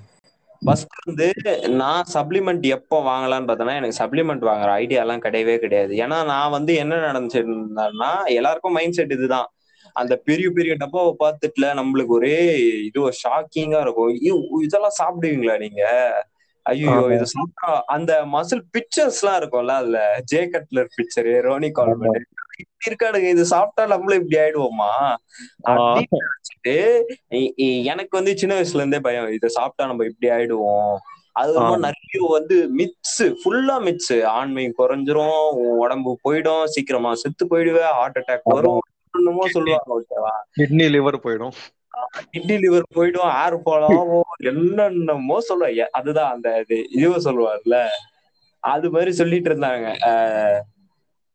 ஃபர்ஸ்ட் 0.61 0.95
வந்து 1.05 1.27
நான் 1.67 2.07
சப்ளிமெண்ட் 2.13 2.65
எப்போ 2.67 2.97
வாங்கலாம்னு 3.09 3.47
பார்த்தோன்னா 3.49 3.75
எனக்கு 3.79 3.99
சப்ளிமெண்ட் 3.99 4.43
வாங்குற 4.49 4.69
ஐடியாலாம் 4.83 5.25
கிடையவே 5.25 5.55
கிடையாது. 5.59 5.93
ஏன்னா 6.03 6.17
நான் 6.25 6.49
வந்து 6.49 6.73
என்ன 6.75 6.95
நடந்துச்சுன்னா 7.07 8.11
எல்லாருக்கும் 8.39 8.75
மைண்ட் 8.77 8.97
செட் 8.99 9.15
இதுதான். 9.17 9.49
அந்த 9.95 10.13
பெரிய 10.27 10.47
பெரிய 10.51 10.73
டப்பாவை 10.75 11.13
பார்த்துட்டுல 11.23 11.67
நம்மளுக்கு 11.79 12.13
ஒரே 12.19 12.37
இது 12.87 13.03
ஷாக்கிங்கா 13.23 13.79
இருக்கும். 13.85 14.11
இதெல்லாம் 14.67 14.97
சாப்பிடுவீங்களா 15.01 15.55
நீங்க? 15.65 15.83
ஐயோ. 16.67 16.93
இது 17.15 17.25
சாப்பிட்டா 17.33 17.71
அந்த 17.95 18.11
மசில் 18.33 18.63
பிக்சர்ஸ் 18.75 19.19
எல்லாம் 19.21 19.37
இருக்கும்ல 19.39 19.75
அதுல. 19.81 19.99
Jay 20.31 20.41
Cutler 20.53 20.89
picture 20.97 21.33
Ronnie 21.47 21.69
Coleman 21.77 22.17
இப்படி 22.61 22.87
இருக்கானுங்க. 22.87 23.29
இது 23.35 23.43
சாப்பிட்டா 23.53 23.83
நம்மளும் 23.85 24.21
இப்படி 24.21 24.37
ஆயிடுவோமா? 24.43 24.91
அப்படின்னு 25.67 26.21
நினைச்சிட்டு 26.21 26.75
எனக்கு 27.91 28.13
வந்து 28.19 28.33
சின்ன 28.41 28.55
வயசுல 28.57 28.83
இருந்தே 28.83 29.01
பயம். 29.07 29.29
இதை 29.37 29.49
சாப்பிட்டா 29.57 29.89
நம்ம 29.91 30.07
இப்படி 30.11 30.29
ஆயிடுவோம். 30.37 30.95
அது 31.35 31.49
ரொம்ப 31.53 31.73
ஆமா. 31.73 31.81
நிறைய 31.85 32.27
வந்து 32.35 32.55
மிக்ஸ் 32.79 33.21
ஃபுல்லா 33.39 33.75
மிக்ஸ் 33.87 34.13
ஆண்மை 34.31 34.63
குறைஞ்சிரும் 34.79 35.41
உடம்பு 35.81 36.11
போயிடும் 36.23 36.63
சீக்கிரமா 36.75 37.11
செத்து 37.23 37.45
போயிடுவேன் 37.51 37.93
ஹார்ட் 37.97 38.19
அட்டாக் 38.21 38.53
வரும் 38.53 38.79
சொல்லுவாங்க 39.53 39.93
ஓகேவா 39.97 40.33
கிட்னி 40.57 40.85
லிவர் 40.95 41.23
போயிடும். 41.25 41.53
கிட்னி 42.31 42.55
லிவர் 42.63 42.85
போயிடும் 42.95 43.31
ஏர் 43.43 43.55
போலாம் 43.67 43.99
என்னென்னமோ 44.51 45.37
சொல்லுவாங்க. 45.49 45.85
அதுதான் 45.99 46.31
அந்த 46.35 46.49
இது 46.63 46.77
இதுவும் 46.97 47.25
சொல்லுவார்ல. 47.27 47.77
அது 48.63 48.87
மாதிரி 48.95 49.11
சொல்லிட்டு 49.19 49.49
இருந்தாங்க. 49.51 49.87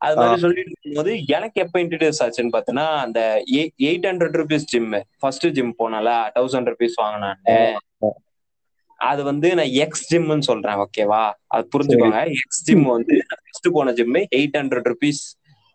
அது 0.01 0.17
மாதிரி 0.19 0.43
சொல்லிட்டு 0.45 0.71
இருக்கும்போது 0.73 1.13
எனக்கு 1.37 1.59
எப்ப 1.65 1.77
இன்ட்ரடியூஸ் 1.83 2.21
ஆச்சுன்னு 2.25 2.53
பார்த்தீங்கன்னா 2.55 2.87
அந்த 3.05 3.21
eight 3.85 4.07
hundred 4.11 4.39
rupees 4.41 4.69
gym 4.73 4.89
first 5.21 5.47
gym 5.59 5.73
போனால 5.83 6.09
தௌசண்ட் 6.37 6.71
ருபீஸ் 6.73 6.97
வாங்கினான்னு. 7.03 7.57
அது 9.01 9.21
வந்து 9.29 9.49
நான் 9.59 9.73
எக்ஸ் 9.85 10.09
ஜிம்னு 10.11 10.49
சொல்றேன் 10.49 10.81
ஓகேவா 10.85 11.23
அது 11.55 11.65
புரிஞ்சுக்கோங்க. 11.75 12.21
எக்ஸ் 12.41 12.65
ஜிம் 12.67 12.85
வந்து 12.97 13.15
ஃபர்ஸ்ட் 13.31 13.69
போன 13.77 13.93
ஜிம் 14.01 14.19
எயிட் 14.39 14.59
ஹண்ட்ரட் 14.61 14.89
ருபீஸ் 14.93 15.23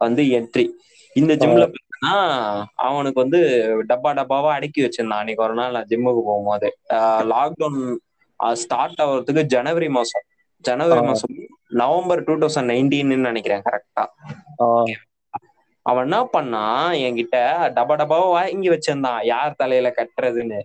வந்து 0.01 0.23
என்ட்ரி 0.39 0.65
இந்த 1.15 1.33
ஜிம்ல 1.41 1.65
பார்த்தீங்கன்னா 1.97 2.15
அவனுக்கு 2.87 3.19
வந்து 3.23 3.39
டப்பா 3.89 4.11
டப்பாவா 4.19 4.49
அடுக்கி 4.57 4.79
வச்சிருந்தான். 4.83 5.21
அன்னைக்கு 5.23 5.45
ஒரு 5.45 5.55
நாள் 5.59 5.75
நான் 5.77 5.89
ஜிம்முக்கு 5.91 6.21
போகும்போது. 6.29 6.69
லாக்டவுன் 7.33 7.79
ஸ்டார்ட் 8.63 9.01
ஆகுறதுக்கு 9.03 9.43
ஜனவரி 9.55 9.89
மாசம். 9.97 10.25
ஜனவரி. 10.65 11.01
மாசம் 11.09 11.33
நவம்பர் 11.81 12.25
டூ 12.27 12.33
தௌசண்ட் 12.43 12.71
நைன்டீன்னு 12.73 13.27
நினைக்கிறேன் 13.29 13.65
கரெக்டா 13.67 14.03
அவன் 15.85 16.05
என்ன 16.07 16.17
பண்ணான்? 16.33 16.87
என்கிட்ட 17.05 17.37
டப்பா 17.75 17.95
டப்பாவா 17.99 18.25
வாங்கி 18.37 18.69
வச்சிருந்தான். 18.73 19.19
யார் 19.33 19.59
தலையில 19.61 19.89
கட்டுறதுன்னு. 19.99 20.59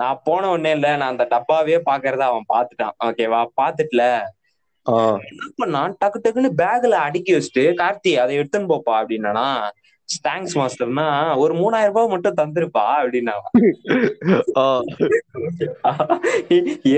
நான் 0.00 0.20
போன 0.24 0.48
உடனே 0.54 0.70
இல்ல 0.76 0.88
நான் 1.00 1.12
அந்த 1.12 1.24
டப்பாவே 1.34 1.76
பாக்குறத 1.88 2.22
அவன் 2.30 2.50
பாத்துட்டான் 2.54 2.96
ஓகேவா 3.06 3.40
பாத்துட்டுல 3.60 4.02
என்ன 5.30 5.46
பண்ணான்? 5.60 5.94
டக்கு 6.02 6.18
டக்குன்னு 6.24 6.50
பேக்ல 6.60 6.98
அடுக்கி 7.06 7.32
வச்சுட்டு 7.36 7.64
கார்த்தி 7.80 8.12
அதை 8.22 8.32
எடுத்துன்னு 8.40 8.70
போப்பா 8.72 8.94
அப்படின்னா 9.00 9.46
தேங்க்ஸ் 10.26 10.56
மாஸ்டர்னா 10.58 11.06
ஒரு 11.42 11.52
மூணாயிரம் 11.54 11.92
ரூபாய் 11.92 12.12
மட்டும் 12.12 12.38
தந்துருப்பா 12.40 12.84
அப்படின்னா. 13.00 13.34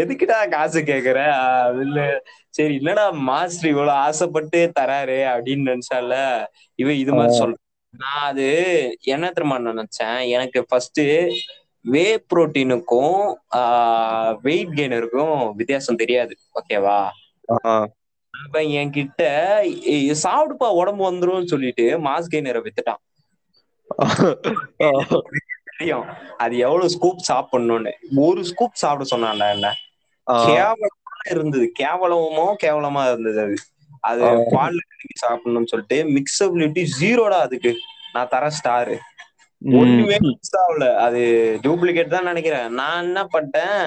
எதுக்குடா 0.01 0.39
காசு 0.55 0.81
கேக்குற? 0.91 1.21
இல்ல. 1.85 1.99
சரி 2.55 2.75
இல்லடா 2.81 3.05
மாஸ்டர் 3.29 3.71
இவ்வளவு 3.73 3.99
ஆசைப்பட்டு 4.07 4.61
தராரு 4.79 5.19
அப்படின்னு 5.33 5.71
நினைச்சால 5.73 6.13
இவன் 6.79 7.01
இது 7.03 7.13
மாதிரி 7.19 7.35
சொல்ற. 7.41 7.59
நான் 7.95 8.25
அது 8.31 8.47
என்ன 9.15 9.31
தெரியுமா 9.31 9.59
நினைச்சேன்? 9.71 10.19
எனக்கு 10.37 10.61
ஃபர்ஸ்ட் 10.69 11.03
வே 11.85 12.07
புரோட்டீனுக்கும் 12.31 13.19
வெயிட் 14.47 14.75
கெய்னருக்கும் 14.79 15.37
வித்தியாசம் 15.61 16.01
தெரியாது 16.03 16.35
ஓகேவா 16.61 16.99
என்கிட்ட 18.53 19.23
"ஏய், 19.85 20.11
சாப்பிடுப்பா 20.23 20.71
உடம்பு 20.73 21.13
வந்துரும்னு 21.13 21.45
சொல்லிட்டு 21.45 21.99
மாஸ் 21.99 22.31
கெய்னரை 22.31 22.61
வித்துட்டான் 22.61 23.03
தெரியும். 25.73 26.07
அது 26.37 26.59
எவ்வளவு 26.59 26.91
ஸ்கூப் 26.91 27.25
சாப்பிடணும்னு. 27.29 27.93
ஒரு 28.17 28.45
ஸ்கூப் 28.45 28.75
சாப்பிட 28.75 29.17
சொன்னான்டா 29.17 29.53
என்ன? 29.53 29.69
கேவலமா 30.27 30.91
இருந்தது. 31.31 31.73
கேவலமோ 31.79 32.55
கேவலமா 32.63 33.03
இருந்தது 33.07 33.41
அது. 33.41 33.57
அது. 34.01 34.23
பால்ல 34.51 34.79
கலக்கி 34.89 35.17
சாப்பிடணும்னு 35.23 35.67
சொல்லிட்டு 35.67 35.99
மிக்சபிலிட்டி 36.09 36.83
ஜீரோடா 37.01 37.39
அதுக்கு. 37.41 37.73
நான் 38.13 38.29
தர 38.29 38.51
ஸ்டாரு 38.59 38.97
ஒண்ணுமே 39.63 40.17
மிக்ஸ் 40.21 40.57
ஆகல. 40.57 40.97
அது 40.97 41.21
டூப்ளிகேட் 41.63 42.07
தான் 42.07 42.25
நினைக்கிறேன். 42.25 42.73
நான் 42.73 43.03
என்ன 43.03 43.27
பண்ணிட்டேன்? 43.33 43.87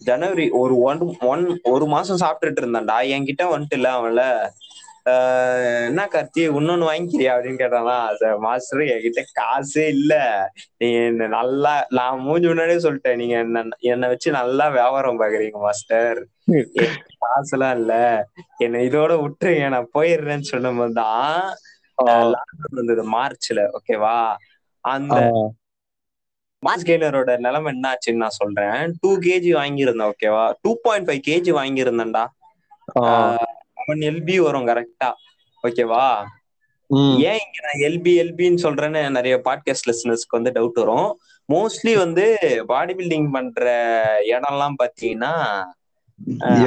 ஜனவரி 0.00 0.46
ஒரு 0.60 0.74
ஒன் 0.82 1.00
ஒன் 1.30 1.42
ஒரு 1.72 1.84
மாசம் 1.86 2.22
சாப்பிட்டுட்டு 2.22 2.62
இருந்தான்டா. 2.62 2.96
என்கிட்ட 3.14 3.44
வந்துட்டு 3.52 3.78
இல்ல 3.78 3.90
அவன்ல 3.98 4.22
என்ன 5.88 6.04
கார்த்தி 6.12 6.40
இன்னொன்னு 6.50 6.88
வாங்கிக்கிறியா? 6.88 7.32
அப்படின்னு 7.34 7.60
கேட்டானா. 7.60 7.96
மாஸ்டர் 8.44 8.80
என்கிட்ட 8.86 9.22
காசே 9.38 9.84
இல்ல. 9.96 10.14
நீ 10.80 10.88
நல்லா 11.36 11.74
நான் 11.98 12.24
மூஞ்சி 12.24 12.48
முன்னாடியே 12.48 12.80
சொல்லிட்டேன். 12.86 13.20
நீங்க 13.22 13.36
என்ன 13.44 13.62
என்னை 13.92 14.08
வச்சு 14.12 14.30
நல்லா 14.40 14.66
வியாபாரம் 14.76 15.20
பாக்குறீங்க 15.22 15.60
மாஸ்டர் 15.66 16.20
என்கிட்ட 16.78 16.82
காசுலாம் 17.24 17.76
இல்ல. 17.80 17.92
என்னை 18.64 18.80
இதோட 18.88 19.12
விட்டுருங்க 19.22 19.68
நான் 19.74 19.92
போயிடுறேன்னு 19.94 20.50
சொன்னபோது 20.52 20.94
தான் 21.00 21.46
லாக்டவுன் 22.32 22.78
வந்தது 22.80 23.04
மார்ச்ல. 23.14 23.60
ஓகேவா 23.78 24.16
அந்த 24.84 25.18
மாஸ் 26.62 26.86
கெய்னரோட 26.88 27.30
நிலைமை 27.46 27.68
என்ன 27.74 27.90
ஆச்சுன்னு 27.92 28.22
நான் 28.24 28.38
சொல்றேன். 28.40 28.80
டூ 29.02 29.10
கேஜி 29.26 29.50
வாங்கியிருந்தேன் 29.60 30.10
ஓகேவா 30.12 30.44
டூ 30.62 30.70
பாயிண்ட் 30.84 31.06
ஃபைவ் 31.08 31.22
கேஜி 31.28 31.52
வாங்கியிருந்தேன்டா. 31.58 32.24
அவன் 33.82 34.02
எல்பி 34.10 34.36
வரும் 34.46 34.68
கரெக்டா 34.70 35.10
ஓகேவா 35.64 36.04
ஏன் 37.28 37.40
இங்க 37.44 37.58
நான் 37.66 37.80
எல்பி 37.86 38.12
எல்பின்னு 38.22 38.64
சொல்றேன்னு 38.64 39.00
நிறைய 39.16 39.36
பாட்காஸ்ட் 39.46 39.88
லிசனர்ஸ்க்கு 39.90 40.38
வந்து 40.38 40.52
டவுட் 40.56 40.78
வரும். 40.82 41.08
மோஸ்ட்லி 41.48 41.92
வந்து 42.02 42.24
பாடி 42.70 42.92
பில்டிங் 42.98 43.28
பண்ற 43.36 43.64
இடம்லாம் 44.32 44.78
பாத்தீங்கன்னா 44.82 45.32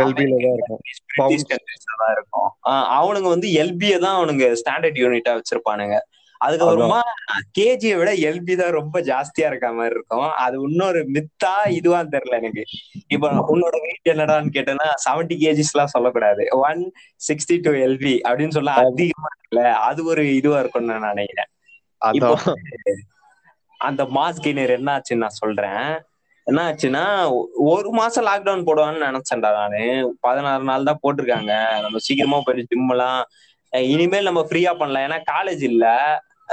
எல்பில 0.02 0.36
தான் 2.02 2.14
இருக்கும். 2.16 2.50
அவனுங்க 2.98 3.28
வந்து 3.36 3.48
எல்பியை 3.62 3.98
தான் 4.06 4.18
அவனுங்க 4.20 4.46
ஸ்டாண்டர்ட் 4.62 5.00
யூனிட்டா 5.04 5.32
வச்சிருப்பானுங்க. 5.38 5.98
அதுக்கப்புறமா 6.42 7.00
கேஜியை 7.58 7.96
விட 7.98 8.12
எல்பி 8.28 8.54
தான் 8.56 8.78
ரொம்ப 8.78 8.98
ஜாஸ்தியா 9.02 9.48
இருக்க 9.48 9.70
மாதிரி 9.74 9.96
இருக்கும். 9.96 10.30
அது 10.38 10.56
இன்னொரு 10.62 11.00
மித்தா 11.16 11.54
இதுவான்னு 11.80 12.14
தெரியல 12.16 12.40
எனக்கு. 12.42 12.64
இப்ப 13.08 13.32
உன்னோட 13.54 13.76
வெயிட் 13.86 14.12
என்னடான்னு 14.14 14.56
கேட்டேன்னா 14.58 14.88
செவன்டி 15.06 15.38
கேஜிஸ் 15.44 15.74
எல்லாம் 15.74 15.94
சொல்லக்கூடாது. 15.96 16.46
ஒன் 16.62 16.82
சிக்ஸ்டி 17.28 17.58
டூ 17.62 17.74
எல்பி 17.88 18.16
அப்படின்னு 18.28 18.58
சொல்ல 18.58 18.74
அதிகமா 18.86 19.30
இருக்குல்ல 19.32 19.64
அது 19.88 20.04
ஒரு 20.06 20.24
இதுவா 20.36 20.60
இருக்கும்னு 20.60 20.94
நான் 20.96 21.12
நினைக்கிறேன். 21.14 21.52
அந்த 23.82 24.04
மாஸ் 24.16 24.44
கெய்னர் 24.44 24.78
என்ன 24.78 24.90
ஆச்சுன்னு 24.96 25.26
நான் 25.26 25.42
சொல்றேன். 25.42 25.84
என்ன 26.48 26.60
ஆச்சுன்னா 26.68 27.04
ஒரு 27.72 27.90
மாசம் 27.92 28.26
லாக்டவுன் 28.26 28.66
போடுவான்னு 28.68 29.06
நினைச்சேன்டா 29.08 29.50
நானு. 29.58 29.82
பதினாறு 30.20 30.64
நாள் 30.64 30.88
தான் 30.90 31.02
போட்டிருக்காங்க. 31.04 31.54
நம்ம 31.82 32.00
சீக்கிரமா 32.08 32.40
போய் 32.46 32.68
ஜிம் 32.72 32.90
எல்லாம். 32.90 33.20
அஹ் 33.74 33.88
இனிமேல் 33.94 34.28
நம்ம 34.30 34.42
ஃப்ரீயா 34.50 34.72
பண்ணலாம். 34.80 35.06
ஏன்னா 35.08 35.20
காலேஜ் 35.32 35.64
இல்ல. 35.72 35.86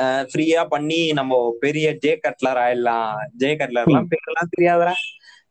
ஃப்ரீயா 0.01 0.67
பண்ணி 0.67 1.13
நம்ம 1.13 1.57
பெரிய 1.61 1.93
ஜே 1.93 2.21
கட்லர் 2.23 2.49
ஆயிடலாம். 2.49 3.15
ஜே 3.37 3.55
கட்லர்லாம் 3.55 4.05
பேரெல்லாம் 4.11 4.61
தெரியாதடா. 4.61 4.93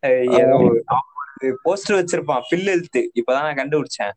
அஹ் 0.08 0.32
ஏதோ 0.32 0.82
போஸ்டர் 1.66 1.92
வச்சிருப்பான். 1.92 2.42
ஃபில் 2.52 2.84
ஹெல்த் 2.92 3.08
இப்பதான் 3.16 3.54
நான் 3.54 3.56
கண்டுபிடிச்சேன். 3.56 4.12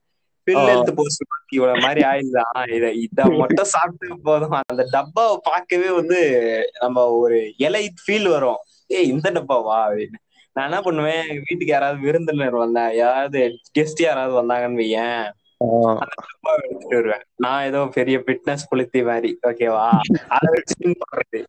ஃபில் 0.46 0.54
ஆ. 0.54 0.64
ஹெல்த் 0.64 0.92
போஸ்டர் 0.96 1.52
இவ்வளவு 1.52 1.78
மாதிரி 1.80 2.00
ஆயிடலாம் 2.00 2.74
இத 2.74 2.92
இத 2.92 3.24
மட்டும் 3.24 3.64
சாப்பிட்டு 3.64 4.20
போதும். 4.20 4.62
அந்த 4.68 4.86
டப்பாவை 4.90 5.38
பார்க்கவே 5.42 5.90
வந்து 5.90 6.42
நம்ம 6.80 7.06
ஒரு 7.06 7.54
இலை 7.56 7.92
ஃபீல் 8.06 8.28
வரும். 8.28 8.56
ஏய் 8.86 9.08
இந்த 9.08 9.30
டப்பாவா 9.30 9.76
அப்படின்னு. 9.88 10.26
நான் 10.52 10.68
என்ன 10.68 10.82
பண்ணுவேன்? 10.82 11.26
வீட்டுக்கு 11.28 11.66
யாராவது 11.66 12.00
விருந்தினர் 12.00 12.54
வந்தா 12.54 12.90
யாராவது 12.90 13.58
கெஸ்ட் 13.78 14.02
யாராவது 14.02 14.46
வந்தாங்கன்னு 14.46 14.82
வையேன். 14.82 15.32
எடுத்துட்டு 15.60 16.96
வருவேன் 16.96 17.24
நான் 17.36 17.64
ஏதோ 17.64 17.80
பெரிய 17.94 18.18
ஃபிட்னஸ் 18.18 18.68
புளுத்தி 18.70 19.04
மாதிரி. 19.04 19.30
ஓகேவா 19.48 19.86
அதை 20.28 20.48
வச்சு 20.54 20.76
பண்றது 21.02 21.40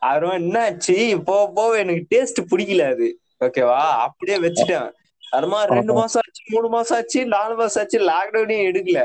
அப்புறம் 0.00 0.36
என்னாச்சு? 0.40 0.96
போக 1.24 1.52
போக 1.52 1.78
எனக்கு 1.78 2.04
டேஸ்ட் 2.10 2.40
பிடிக்கல 2.50 2.84
அது. 2.88 3.08
ஓகேவா 3.44 3.80
அப்படியே 4.04 4.38
வச்சுட்டேன். 4.38 4.88
அப்புறமா 5.24 5.64
ரெண்டு 5.72 5.92
மாசம் 5.92 6.22
ஆச்சு 6.24 6.42
மூணு 6.48 6.68
மாசம் 6.68 6.96
ஆச்சு 6.96 7.26
நாலு 7.26 7.54
மாசம் 7.54 7.82
ஆச்சு 7.82 7.98
லாக்டவுனே 8.10 8.58
எடுக்கல. 8.68 9.00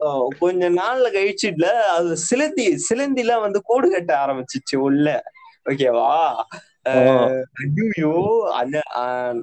அஹ், 0.00 0.28
கொஞ்ச 0.38 0.68
நாள்ல 0.72 1.06
கழிச்சுல 1.10 1.66
அது 1.94 2.16
சிலந்தி 2.22 2.64
சிலந்தி 2.78 3.20
எல்லாம் 3.20 3.40
வந்து 3.40 3.62
கூடு 3.62 3.90
கட்ட 3.90 4.12
ஆரம்பிச்சிச்சு 4.18 4.76
உள்ள. 4.80 5.06
ஓகேவா 5.70 6.08
ஐயோ 6.86 8.12
அந்த 8.60 8.76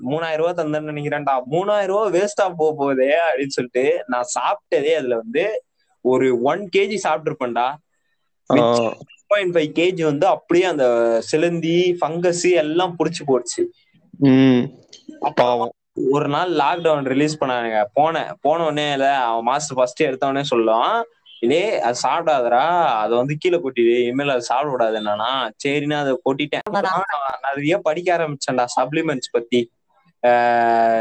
மூணாயிரம் 0.09 0.41
ரூபாய் 0.41 0.57
தந்தேன்னு 0.59 0.91
நினைக்கிறேன்டா. 0.91 1.35
மூணாயிரம் 1.53 1.91
ரூபாய் 1.93 2.13
வேஸ்டா 2.17 2.45
போக 2.59 2.71
போகுதே 2.79 3.11
அப்படின்னு 3.27 3.55
சொல்லிட்டு 3.57 3.85
நான் 4.07 4.31
சாப்பிட்டதே 4.37 4.93
அதுல 4.99 5.15
வந்து 5.15 5.45
ஒரு 6.05 6.27
ஒன் 6.41 6.61
கேஜி 6.75 6.97
சாப்பிட்டுருப்பேன்டா. 7.05 7.67
பாயிண்ட் 9.31 9.53
ஃபைவ் 9.55 9.69
கேஜி 9.79 10.03
வந்து 10.03 10.25
அப்படியே 10.27 10.65
அந்த 10.71 10.85
சிலந்தி 11.31 11.77
ஃபங்கஸ் 11.99 12.45
எல்லாம் 12.63 12.95
புடிச்சு 12.99 13.23
போச்சு. 13.25 13.61
பாவம். 15.39 15.73
ஒரு 16.15 16.27
நாள் 16.27 16.51
லாக்டவுன் 16.61 17.09
ரிலீஸ் 17.13 17.39
பண்ணானுங்க. 17.41 17.79
போனேன். 17.99 18.29
போன 18.41 18.63
உடனே 18.65 18.91
இல்ல 18.93 19.07
அவன் 19.27 19.47
மாஸ்டர் 19.49 19.77
ஃபர்ஸ்ட் 19.77 20.07
எடுத்த 20.09 20.29
உடனே 20.31 20.43
சொல்லுவான் 20.53 20.97
இதே 21.41 21.81
அது 21.81 21.97
சாப்பிடாதடா. 22.03 22.65
அதை 22.95 23.17
வந்து 23.17 23.35
கீழே 23.39 23.57
கொட்டிடு 23.57 24.03
இனிமேல் 24.03 24.29
அது 24.29 24.41
சாப்பிட 24.41 24.69
கூடாது 24.69 24.95
என்னன்னா. 24.99 25.31
சரின்னு 25.63 25.93
அதை 25.93 26.13
கொட்டிட்டேன். 26.25 26.69
நான் 26.71 27.03
நிறைய 27.41 27.77
படிக்க 27.77 28.17
ஆரம்பிச்சேன்டா. 28.17 28.65
சப்ளிமெண்ட்ஸ் 28.75 29.31
பத்தி. 29.31 29.59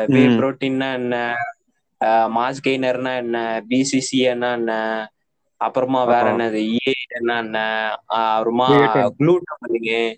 வே. 0.06 0.22
புரோட்டீன்னா 0.36 0.92
என்ன? 0.92 1.34
மாஸ் 2.34 2.62
கெய்னர்னா 2.64 3.16
என்ன? 3.16 3.64
பிசிசின்னா 3.68 4.52
என்ன? 4.52 4.72
அப்புறமா 5.60 6.04
வேற. 6.04 6.32
என்னது? 6.32 6.60
ஏ 6.72 6.92
என்ன 7.08 7.36
என்ன? 7.36 7.58
ஆஹ் 8.08 8.36
அப்புறமா 8.36 8.68
Creatine. 8.70 9.10
குளூட்டமின் 9.18 10.14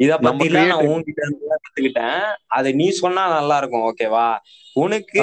இத 0.00 0.12
பத்தி 0.18 0.44
எல்லாம் 0.44 0.66
நான். 0.66 0.86
உன்கிட்ட 0.86 1.22
கத்துக்கிட்டேன். 1.50 2.20
அதை 2.46 2.72
நீ 2.72 2.88
சொன்னா 2.90 3.28
நல்லா 3.28 3.56
இருக்கும் 3.56 3.86
ஓகேவா 3.90 4.28
உனக்கு 4.72 5.20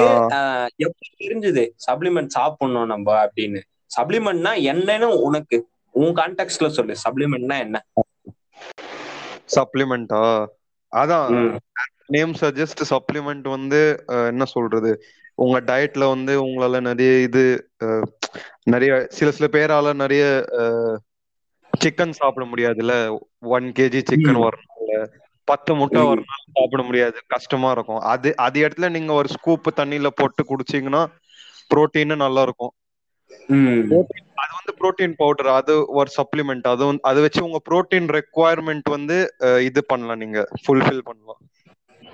எப்படி 0.76 1.08
தெரிஞ்சது 1.18 1.64
சப்ளிமெண்ட் 1.86 2.26
சாப்பிடணும் 2.26 2.86
நம்ம 2.86 3.26
அப்படின்னு? 3.26 3.60
சப்ளிமெண்ட்னா 3.92 4.52
என்னன்னு 4.72 5.08
உனக்கு 5.20 5.56
உன் 5.94 6.14
கான்டெக்ட்ல 6.16 6.68
சொல்லு. 6.70 6.94
சப்ளிமெண்ட்னா 7.04 7.58
என்ன? 7.58 7.78
சப்ளிமெண்டா 9.56 10.22
அதான். 10.92 11.32
நேம் 12.08 12.34
சஜஸ்ட் 12.40 12.82
சப்ளிமெண்ட் 12.90 13.46
வந்து 13.48 13.80
என்ன 14.30 14.44
சொல்றது? 14.46 14.90
உங்க 15.38 15.58
டயட்ல 15.68 16.04
வந்து 16.08 16.32
உங்களால 16.42 16.80
நிறைய 16.80 17.12
இது 17.20 17.42
நிறைய 18.66 18.92
சில 19.10 19.28
சில 19.30 19.46
பேரால 19.48 19.92
நிறைய 20.02 20.24
சிக்கன் 21.72 22.18
சாப்பிட 22.18 22.44
முடியாதுல்ல? 22.44 22.94
ஒன் 23.54 23.66
கேஜி 23.78 24.00
சிக்கன் 24.04 24.40
நாள்ல 24.42 24.98
பத்து 25.48 25.72
முட்டை 25.74 26.00
நாள் 26.02 26.22
சாப்பிட 26.56 26.82
முடியாது. 26.82 27.18
கஷ்டமா 27.26 27.70
இருக்கும். 27.70 28.02
அது 28.12 28.28
அது 28.46 28.58
இடத்துல 28.64 28.88
நீங்க 28.90 29.12
ஒரு 29.12 29.28
ஸ்கூப் 29.28 29.68
தண்ணியில 29.80 30.10
போட்டு 30.14 30.42
குடிச்சீங்கன்னா 30.44 31.02
புரோட்டீன் 31.70 32.22
நல்லா 32.24 32.42
இருக்கும். 32.42 32.72
அது 34.42 34.52
வந்து 34.58 34.72
புரோட்டீன் 34.78 35.16
பவுடர் 35.16 35.50
அது 35.56 35.74
ஒரு 35.94 36.10
சப்ளிமெண்ட் 36.16 36.66
அது 36.66 36.84
அது 37.02 37.20
வச்சு 37.24 37.40
உங்க 37.42 37.60
புரோட்டீன் 37.68 38.08
ரெக்குவயர்மெண்ட் 38.16 38.88
வந்து 38.96 39.16
இது 39.68 39.82
பண்ணலாம் 39.86 40.22
நீங்க. 40.22 40.40
ஃபுல்ஃபில் 40.62 41.02
பண்ணலாம். 41.02 41.40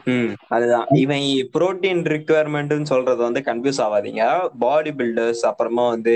ம். 0.07 0.33
அதுதான். 0.49 0.87
இவன் 1.03 1.25
புரோட்டீன் 1.55 2.03
ரிக்குவயர்மெண்ட்னு 2.13 2.91
சொல்றது 2.91 3.21
வந்து 3.27 3.41
கன்ஃபியூஸ் 3.45 3.81
ஆகாதீங்க. 3.87 4.23
பாடி 4.63 4.91
பில்டர்ஸ் 4.99 5.43
அப்புறமா 5.51 5.85
வந்து 5.89 6.15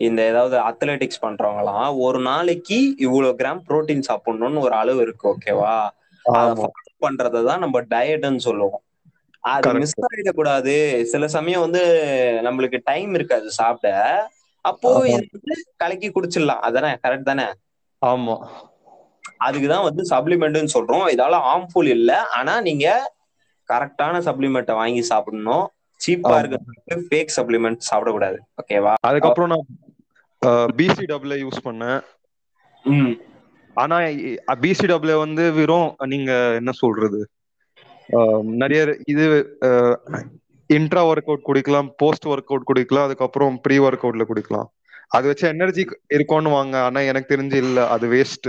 இந்த 0.00 0.20
ஏதாவது 0.30 0.56
அத்லெட்டிக்ஸ் 0.70 1.22
பண்றவங்கலாம் 1.22 1.76
ஒரு 2.06 2.20
நாளைக்கு 2.28 2.78
இவ்வளவு 3.06 3.38
கிராம் 3.38 3.64
புரோட்டீன் 3.66 4.06
சாப்பிடணும்னு 4.08 4.64
ஒரு 4.66 4.76
அளவு 4.76 5.02
இருக்கு 5.06 5.26
ஓகேவா 5.32 5.74
அதை 6.24 6.52
பண்றதை 7.04 7.40
தான் 7.44 7.62
நம்ம 7.64 7.78
டயட்னு 7.90 8.42
சொல்லுவோம். 8.44 8.82
அது. 9.44 9.70
மிஸ் 9.74 9.94
ஆயிடக்கூடாது. 10.06 10.74
சில 11.02 11.28
சமயம் 11.28 11.60
வந்து 11.60 11.82
நம்மளுக்கு 12.44 12.78
டைம் 12.84 13.14
இருக்காது 13.14 13.50
சாப்பிட. 13.50 13.94
அப்போ. 14.64 14.90
இது 15.08 15.24
வந்து 15.32 15.54
கலக்கி 15.76 16.08
குடிச்சிடலாம். 16.10 16.64
அதானே? 16.68 16.92
கரெக்ட் 17.02 17.22
தானே? 17.22 17.46
ஆமா. 18.02 18.34
அதுக்குதான் 19.44 19.82
வந்து 19.82 20.02
சப்ளிமெண்ட்னு 20.10 20.72
சொல்றோம். 20.74 21.06
இதால 21.14 21.36
ஹார்ம்ஃபுல் 21.46 21.88
இல்ல. 21.88 22.10
ஆனா 22.30 22.60
நீங்க 22.60 22.86
கரெக்டான 23.68 24.20
சப்ளிமெண்ட்டை 24.26 24.74
வாங்கி 24.74 25.02
சாப்பிடணும். 25.02 25.66
சீப்பா 26.00 26.32
ஆமா. 26.32 26.40
இருக்கிறதுக்கு 26.40 26.94
ஃபேக் 27.08 27.34
சப்ளிமெண்ட் 27.36 27.86
சாப்பிடக்கூடாது. 27.90 28.38
ஓகேவா 28.58 28.92
அதுக்கப்புறம் 29.00 29.52
நான் 29.52 29.66
பிசி 30.72 31.04
டபுள் 31.04 31.42
யூஸ் 31.42 31.64
பண்ணேன். 31.64 32.00
ஆனா 33.76 33.96
பிசி 34.60 34.86
டபுள் 34.86 35.12
வந்து 35.16 35.52
வெறும் 35.52 35.88
நீங்க 36.04 36.32
என்ன 36.54 36.70
சொல்றது? 36.72 37.20
நிறைய 38.62 38.80
இது 39.12 39.24
இன்ட்ரா 40.70 41.02
ஒர்க் 41.10 41.28
அவுட் 41.30 41.46
குடிக்கலாம் 41.48 41.88
போஸ்ட் 41.96 42.26
ஒர்க் 42.32 42.50
அவுட் 42.52 42.68
குடிக்கலாம் 42.70 43.06
அதுக்கப்புறம் 43.08 43.54
ப்ரீ 43.60 43.76
ஒர்க் 43.86 44.04
அவுட்ல 44.06 44.24
குடிக்கலாம். 44.30 44.68
அது 45.08 45.26
வச்சு 45.30 45.44
எனர்ஜி 45.48 45.82
இருக்கும்னு 46.16 46.50
வாங்க 46.50 46.76
ஆனா 46.86 47.00
எனக்கு 47.10 47.34
தெரிஞ்சு 47.34 47.58
இல்ல 47.64 47.86
அது 47.88 48.06
வேஸ்ட் 48.14 48.48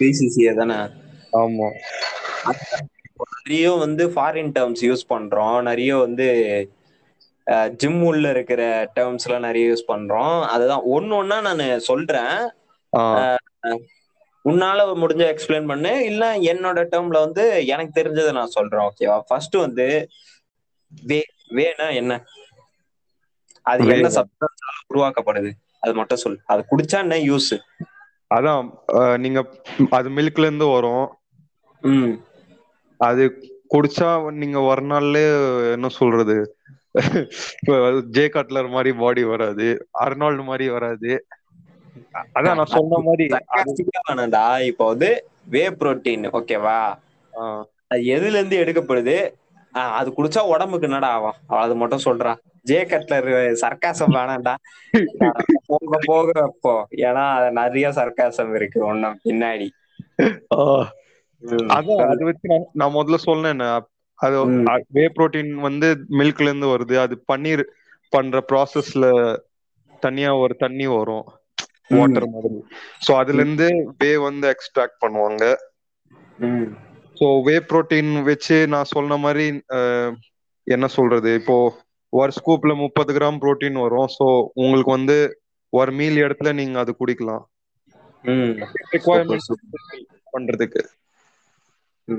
பிசிசிஏ 0.00 0.52
தானே? 0.60 0.78
ஆமா. 1.42 1.68
நிறைய 3.38 3.72
வந்து 3.84 4.04
ஃபாரின் 4.14 4.52
டேர்ம்ஸ் 4.56 4.82
யூஸ் 4.88 5.04
பண்றோம். 5.08 5.58
நிறைய 5.62 5.92
வந்து 5.96 6.26
ஜிம் 7.80 8.00
உள்ள 8.02 8.24
இருக்கிற 8.30 8.62
டேர்ம்ஸ் 8.96 9.26
எல்லாம் 9.26 9.46
நிறைய 9.48 9.64
யூஸ் 9.72 9.90
பண்றோம். 9.92 10.38
அதுதான் 10.54 10.86
ஒன்னு 10.96 11.12
ஒன்னா 11.22 11.38
நான் 11.48 11.86
சொல்றேன். 11.90 12.34
உன்னால 14.46 14.80
முடிஞ்ச 15.02 15.22
எக்ஸ்பிளைன் 15.32 15.66
பண்ணு. 15.66 15.92
இல்ல 16.04 16.24
என்னோட 16.50 16.80
டேர்ம்ல 16.92 17.18
வந்து 17.24 17.44
எனக்கு 17.66 17.96
தெரிஞ்சதை 17.98 18.32
நான் 18.32 18.54
சொல்றேன் 18.56 18.84
ஓகேவா 18.88 19.18
ஃபர்ஸ்ட் 19.28 19.56
வந்து 19.64 19.86
வே 20.92 21.20
வேனா 21.50 21.86
என்ன? 22.00 22.12
அது 23.66 23.82
என்ன. 23.94 24.08
சப்ஸ்டன்ஸால 24.16 24.50
உருவாக்கப்படுது? 24.90 25.50
அது 25.82 25.94
மட்டும் 25.94 26.22
சொல்லு. 26.24 26.38
அது 26.46 26.62
குடிச்சா 26.70 26.98
என்ன? 27.04 27.16
யூஸ் 27.28 27.52
அதான் 28.30 28.64
நீங்க 29.18 29.40
அது 29.90 30.08
மில்க்ல 30.10 30.48
இருந்து 30.48 30.66
வரும். 30.68 31.06
ம். 31.82 32.14
அது 33.00 33.24
குடிச்சா 33.74 34.08
நீங்க 34.40 34.58
ஒரு 34.70 34.82
நாள்ல 34.86 35.18
என்ன 35.74 35.88
சொல்றது? 35.96 36.36
ஜே 38.14 38.24
கட்லர் 38.28 38.68
மாதிரி 38.68 38.90
பாடி 38.98 39.22
வராது. 39.24 39.66
அர்னால்டு 40.02 40.44
மாதிரி 40.44 40.66
வராது. 40.68 41.10
அதான் 42.34 42.54
நான் 42.54 42.72
சொன்ன 42.72 42.98
மாதிரி 42.98 43.24
அது 43.54 43.72
வேணாம்டா. 44.00 44.44
இப்போ 44.62 44.86
வந்து 44.86 45.10
வே? 45.46 45.62
புரோட்டீன் 45.70 46.24
ஓகேவா. 46.32 46.78
அது 47.88 48.00
எதுல 48.14 48.36
இருந்து 48.36 48.56
எடுக்கப்படுது? 48.58 49.16
ஆஹ் 49.74 49.94
அது 49.98 50.10
குடிச்சா 50.10 50.38
உடம்புக்கு 50.46 50.86
என்னடா 50.86 51.08
ஆகும்? 51.16 51.38
அது 51.62 51.74
மட்டும் 51.74 52.04
சொல்றா. 52.04 52.32
ஜே 52.62 52.78
கட்லர் 52.84 53.28
சர்க்காசம் 53.62 54.14
வேணாம்டா 54.14 54.54
போக 55.66 55.98
போக 56.06 56.30
அப்போ 56.42 56.72
ஏன்னா 57.02 57.24
அது 57.36 57.50
நிறைய 57.52 57.88
சர்க்காசம் 57.90 58.54
இருக்கு. 58.54 58.78
ஒன்னும் 58.86 59.18
பின்னாடி. 59.24 59.68
ம். 61.42 61.68
அதான் 61.70 62.02
அது 62.06 62.24
வச்சு 62.24 62.48
நான் 62.72 62.94
முதல்ல 62.94 63.18
சொன்னேன். 63.22 63.62
அது. 64.18 64.36
வே 64.88 65.04
புரோட்டீன் 65.16 65.52
வந்து 65.60 65.88
மில்க்ல 66.10 66.48
இருந்து 66.48 66.68
வருது. 66.68 66.94
அது 66.96 67.14
பன்னீர் 67.32 67.62
பண்ற 68.12 68.44
ப்ராசஸ்ல 68.48 69.06
தனியா 70.02 70.30
ஒரு 70.36 70.54
தண்ணி 70.56 70.86
வரும். 70.88 71.26
வாட்டர் 71.90 72.26
மாதிரி. 72.34 72.58
சோ 73.06 73.10
அதுல 73.20 73.40
இருந்து 73.42 73.66
வே 74.02 74.10
வந்து 74.28 74.46
எக்ஸ்ட்ராக்ட் 74.54 74.98
பண்ணுவாங்க. 75.04 75.44
ஸோ 77.16 77.26
வே 77.46 77.56
புரோட்டீன் 77.70 78.12
வச்சு 78.30 78.56
நான் 78.74 78.92
சொன்ன 78.94 79.16
மாதிரி 79.16 79.46
என்ன 80.66 80.86
சொல்றது? 80.96 81.30
இப்போ 81.40 81.56
ஒரு 82.12 82.32
ஸ்கூப்ல 82.38 82.72
முப்பது 82.82 83.10
கிராம் 83.16 83.40
புரோட்டீன் 83.42 83.78
வரும். 83.84 84.08
ஸோ 84.18 84.26
உங்களுக்கு 84.62 84.92
வந்து 84.98 85.16
ஒரு 85.72 85.92
மீல் 85.98 86.18
இடத்துல 86.24 86.52
நீங்க 86.60 86.78
அது 86.82 86.92
குடிக்கலாம். 87.00 87.44
பண்றதுக்கு. 90.34 90.82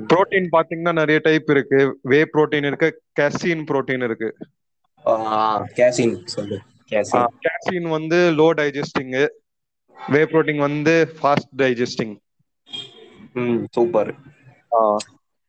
புரோட்டீன் 0.10 0.48
பாத்தீங்கன்னா 0.56 0.94
நிறைய 1.02 1.18
டைப் 1.28 1.50
இருக்கு. 1.54 1.80
வே 2.12 2.20
புரோட்டீன் 2.34 2.68
இருக்கு 2.70 2.90
கேசின் 3.20 3.64
புரோட்டீன் 3.70 4.06
இருக்கு. 4.08 4.30
கேசின் 7.44 7.88
வந்து 7.96 8.20
லோ 8.40 8.48
டைஜஸ்டிங் 8.60 9.14
வே 9.98 10.22
புரோட்டீன் 10.30 10.64
வந்து 10.64 10.94
ஃபாஸ்ட் 11.14 11.54
டைஜஸ்டிங் 11.60 12.16
ம் 13.42 13.62
சூப்பர் 13.74 14.12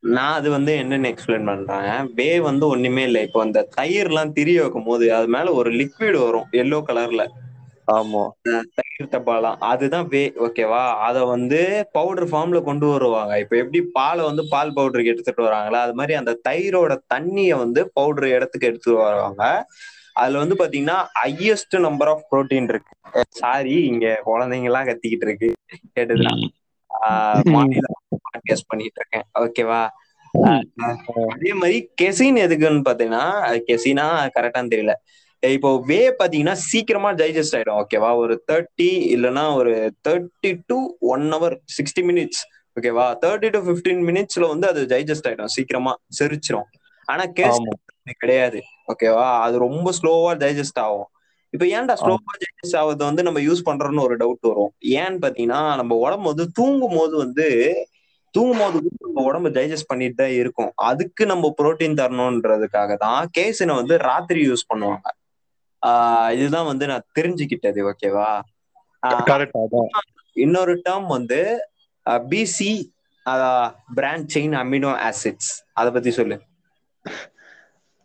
நான் 0.02 0.34
அது 0.34 0.48
வந்து 0.50 0.72
என்னன்னு 0.80 1.10
எக்ஸ்பிளைன் 1.10 1.48
பண்றேன். 1.48 1.88
வே 2.14 2.28
வந்து 2.46 2.64
ஒண்ணுமே 2.68 3.02
இல்லை. 3.02 3.22
இப்போ 3.26 3.40
அந்த 3.44 3.66
தயிர்லாம் 3.76 4.34
திரிய 4.36 4.58
வைக்கும் 4.62 4.86
போது 4.86 5.06
அது 5.16 5.28
மேல 5.28 5.52
ஒரு 5.54 5.70
லிக்விட் 5.80 6.18
வரும் 6.22 6.48
எல்லோ 6.62 6.78
கலர்ல 6.86 7.24
ஆமா. 7.94 8.24
தயிர் 8.78 9.12
டப்பாலாம் 9.12 9.58
அதுதான் 9.68 10.06
வே? 10.08 10.22
ஓகேவா 10.46 10.82
அத 11.06 11.18
வந்து 11.32 11.60
பவுடர் 11.94 12.28
ஃபார்ம்ல 12.30 12.60
கொண்டு 12.62 12.86
வருவாங்க. 12.88 13.34
இப்ப 13.42 13.56
எப்படி 13.62 13.80
பாலை 13.94 14.22
வந்து 14.28 14.42
பால் 14.50 14.74
பவுடருக்கு 14.76 15.12
எடுத்துட்டு 15.14 15.46
வராங்களா 15.46 15.80
அது 15.86 15.94
மாதிரி 15.94 16.14
அந்த 16.20 16.34
தயிரோட 16.44 16.94
தண்ணிய 17.06 17.56
வந்து 17.62 17.80
பவுடர் 17.94 18.28
இடத்துக்கு 18.36 18.68
எடுத்துட்டு 18.70 18.98
வருவாங்க. 19.02 19.42
அதுல 20.22 20.38
வந்து 20.42 20.56
பாத்தீங்கன்னா 20.60 20.96
ஹையஸ்ட் 21.22 21.76
நம்பர் 21.86 22.10
ஆஃப் 22.12 22.24
புரோட்டீன் 22.30 22.68
இருக்கு. 22.72 22.92
சாரி 23.40 23.76
இங்க 23.90 24.06
குழந்தைங்க 24.26 24.68
எல்லாம் 24.70 24.88
கத்திக்கிட்டு 24.88 25.26
இருக்கு. 25.28 25.48
கேட்டுதா 25.96 26.32
பாட்காஸ்ட் 28.26 28.68
பண்ணிட்டு 28.72 29.00
இருக்கேன். 29.02 29.26
ஓகேவா 29.44 29.80
அதே 31.32 31.52
மாதிரி 31.60 31.76
கெசின் 32.00 32.38
எதுக்குன்னு 32.46 32.88
பாத்தீங்கன்னா 32.88 33.24
கெசினா 33.68 34.06
கரெக்டான்னு 34.36 34.72
தெரியல. 34.74 34.94
இப்போ 35.42 35.70
வே 35.88 35.98
பாத்தீங்கன்னா 36.20 36.54
சீக்கிரமா 36.68 37.10
டைஜஸ்ட் 37.12 37.56
ஆயிடும். 37.58 37.78
ஓகேவா 37.82 38.10
ஒரு 38.22 38.34
தேர்ட்டி 38.50 38.88
இல்லைன்னா 39.14 39.44
ஒரு 39.54 39.74
thirty 40.08 40.50
to 40.66 40.78
one 41.14 41.26
hour 41.34 41.56
sixty 41.76 42.02
minutes 42.10 42.42
ஓகேவா 42.76 43.06
தேர்ட்டி 43.24 43.48
டு 43.54 43.60
பிப்டீன் 43.68 44.02
மினிட்ஸ்ல 44.08 44.48
வந்து 44.48 44.66
அது 44.68 44.82
டைஜஸ்ட் 44.94 45.28
ஆயிடும். 45.30 45.52
சீக்கிரமா 45.56 45.94
செரிச்சிரும். 46.18 46.68
ஆனா 47.08 47.24
கேஸ் 47.38 47.60
கிடையாது. 48.18 48.60
ஓகேவா 48.88 49.26
அது 49.44 49.58
ரொம்ப 49.58 49.92
ஸ்லோவா 49.98 50.32
டைஜஸ்ட் 50.42 50.80
ஆகும். 50.86 51.08
இப்ப 51.54 51.64
ஏன்டா 51.66 51.94
ஸ்லோவா 52.02 52.32
டைஜஸ்ட் 52.42 52.76
ஆகுது 52.76 53.02
வந்து 53.04 53.22
நம்ம 53.22 53.40
யூஸ் 53.40 53.66
பண்றோம்னு 53.68 54.04
ஒரு 54.06 54.16
டவுட் 54.16 54.48
வரும். 54.50 54.72
ஏன்னு 54.98 55.20
பாத்தீங்கன்னா 55.24 55.60
நம்ம 55.80 55.96
உடம்பு 56.04 56.26
வந்து 56.32 56.46
தூங்கும் 56.52 56.96
போது 56.96 57.14
வந்து 57.16 57.46
தூங்கும் 58.34 58.58
போது 58.58 58.78
நம்ம 59.04 59.22
உடம்பு 59.28 59.48
டைஜஸ்ட் 59.48 59.90
பண்ணிட்டு 59.92 60.18
தான் 60.22 60.34
இருக்கும். 60.40 60.72
அதுக்கு 60.88 61.22
நம்ம 61.26 61.52
புரோட்டீன் 61.58 61.98
தரணும்ன்றதுக்காக 62.00 62.96
தான் 62.96 63.30
கேசினை 63.38 63.74
வந்து 63.74 63.94
ராத்திரி 64.08 64.40
யூஸ் 64.48 64.68
பண்ணுவாங்க. 64.72 65.06
ஆஹ் 65.82 66.30
இதுதான் 66.38 66.68
வந்து 66.72 66.84
நான் 66.86 67.08
தெரிஞ்சுக்கிட்டது 67.18 67.80
ஓகேவா 67.90 68.30
இன்னொரு 70.36 70.74
டேர்ம் 70.86 71.08
வந்து 71.16 71.40
BC 72.06 72.70
branched 73.96 74.28
chain 74.34 74.54
amino 74.62 74.92
acids 75.08 75.50
அத 75.72 75.90
பத்தி 75.90 76.10
சொல்லு. 76.10 76.36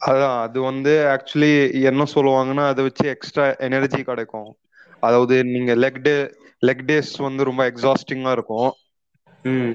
அதான் 0.03 0.37
அது 0.45 0.59
வந்து 0.61 0.93
ஆக்சுவலி 1.13 1.51
என்ன 1.89 2.05
சொல்லுவாங்கன்னா 2.13 2.65
அதை 2.69 2.83
வச்சு 2.83 3.05
எக்ஸ்ட்ரா 3.13 3.45
எனர்ஜி 3.67 4.01
கிடைக்கும். 4.03 4.49
அதாவது 5.03 5.35
நீங்க 5.51 5.71
லெக் 5.75 6.01
டே 6.01 6.15
லெக் 6.63 6.85
டேஸ் 6.85 7.13
வந்து 7.25 7.47
ரொம்ப 7.49 7.63
எக்ஸாஸ்டிங்கா 7.71 8.33
இருக்கும். 8.37 8.69
ம். 9.45 9.73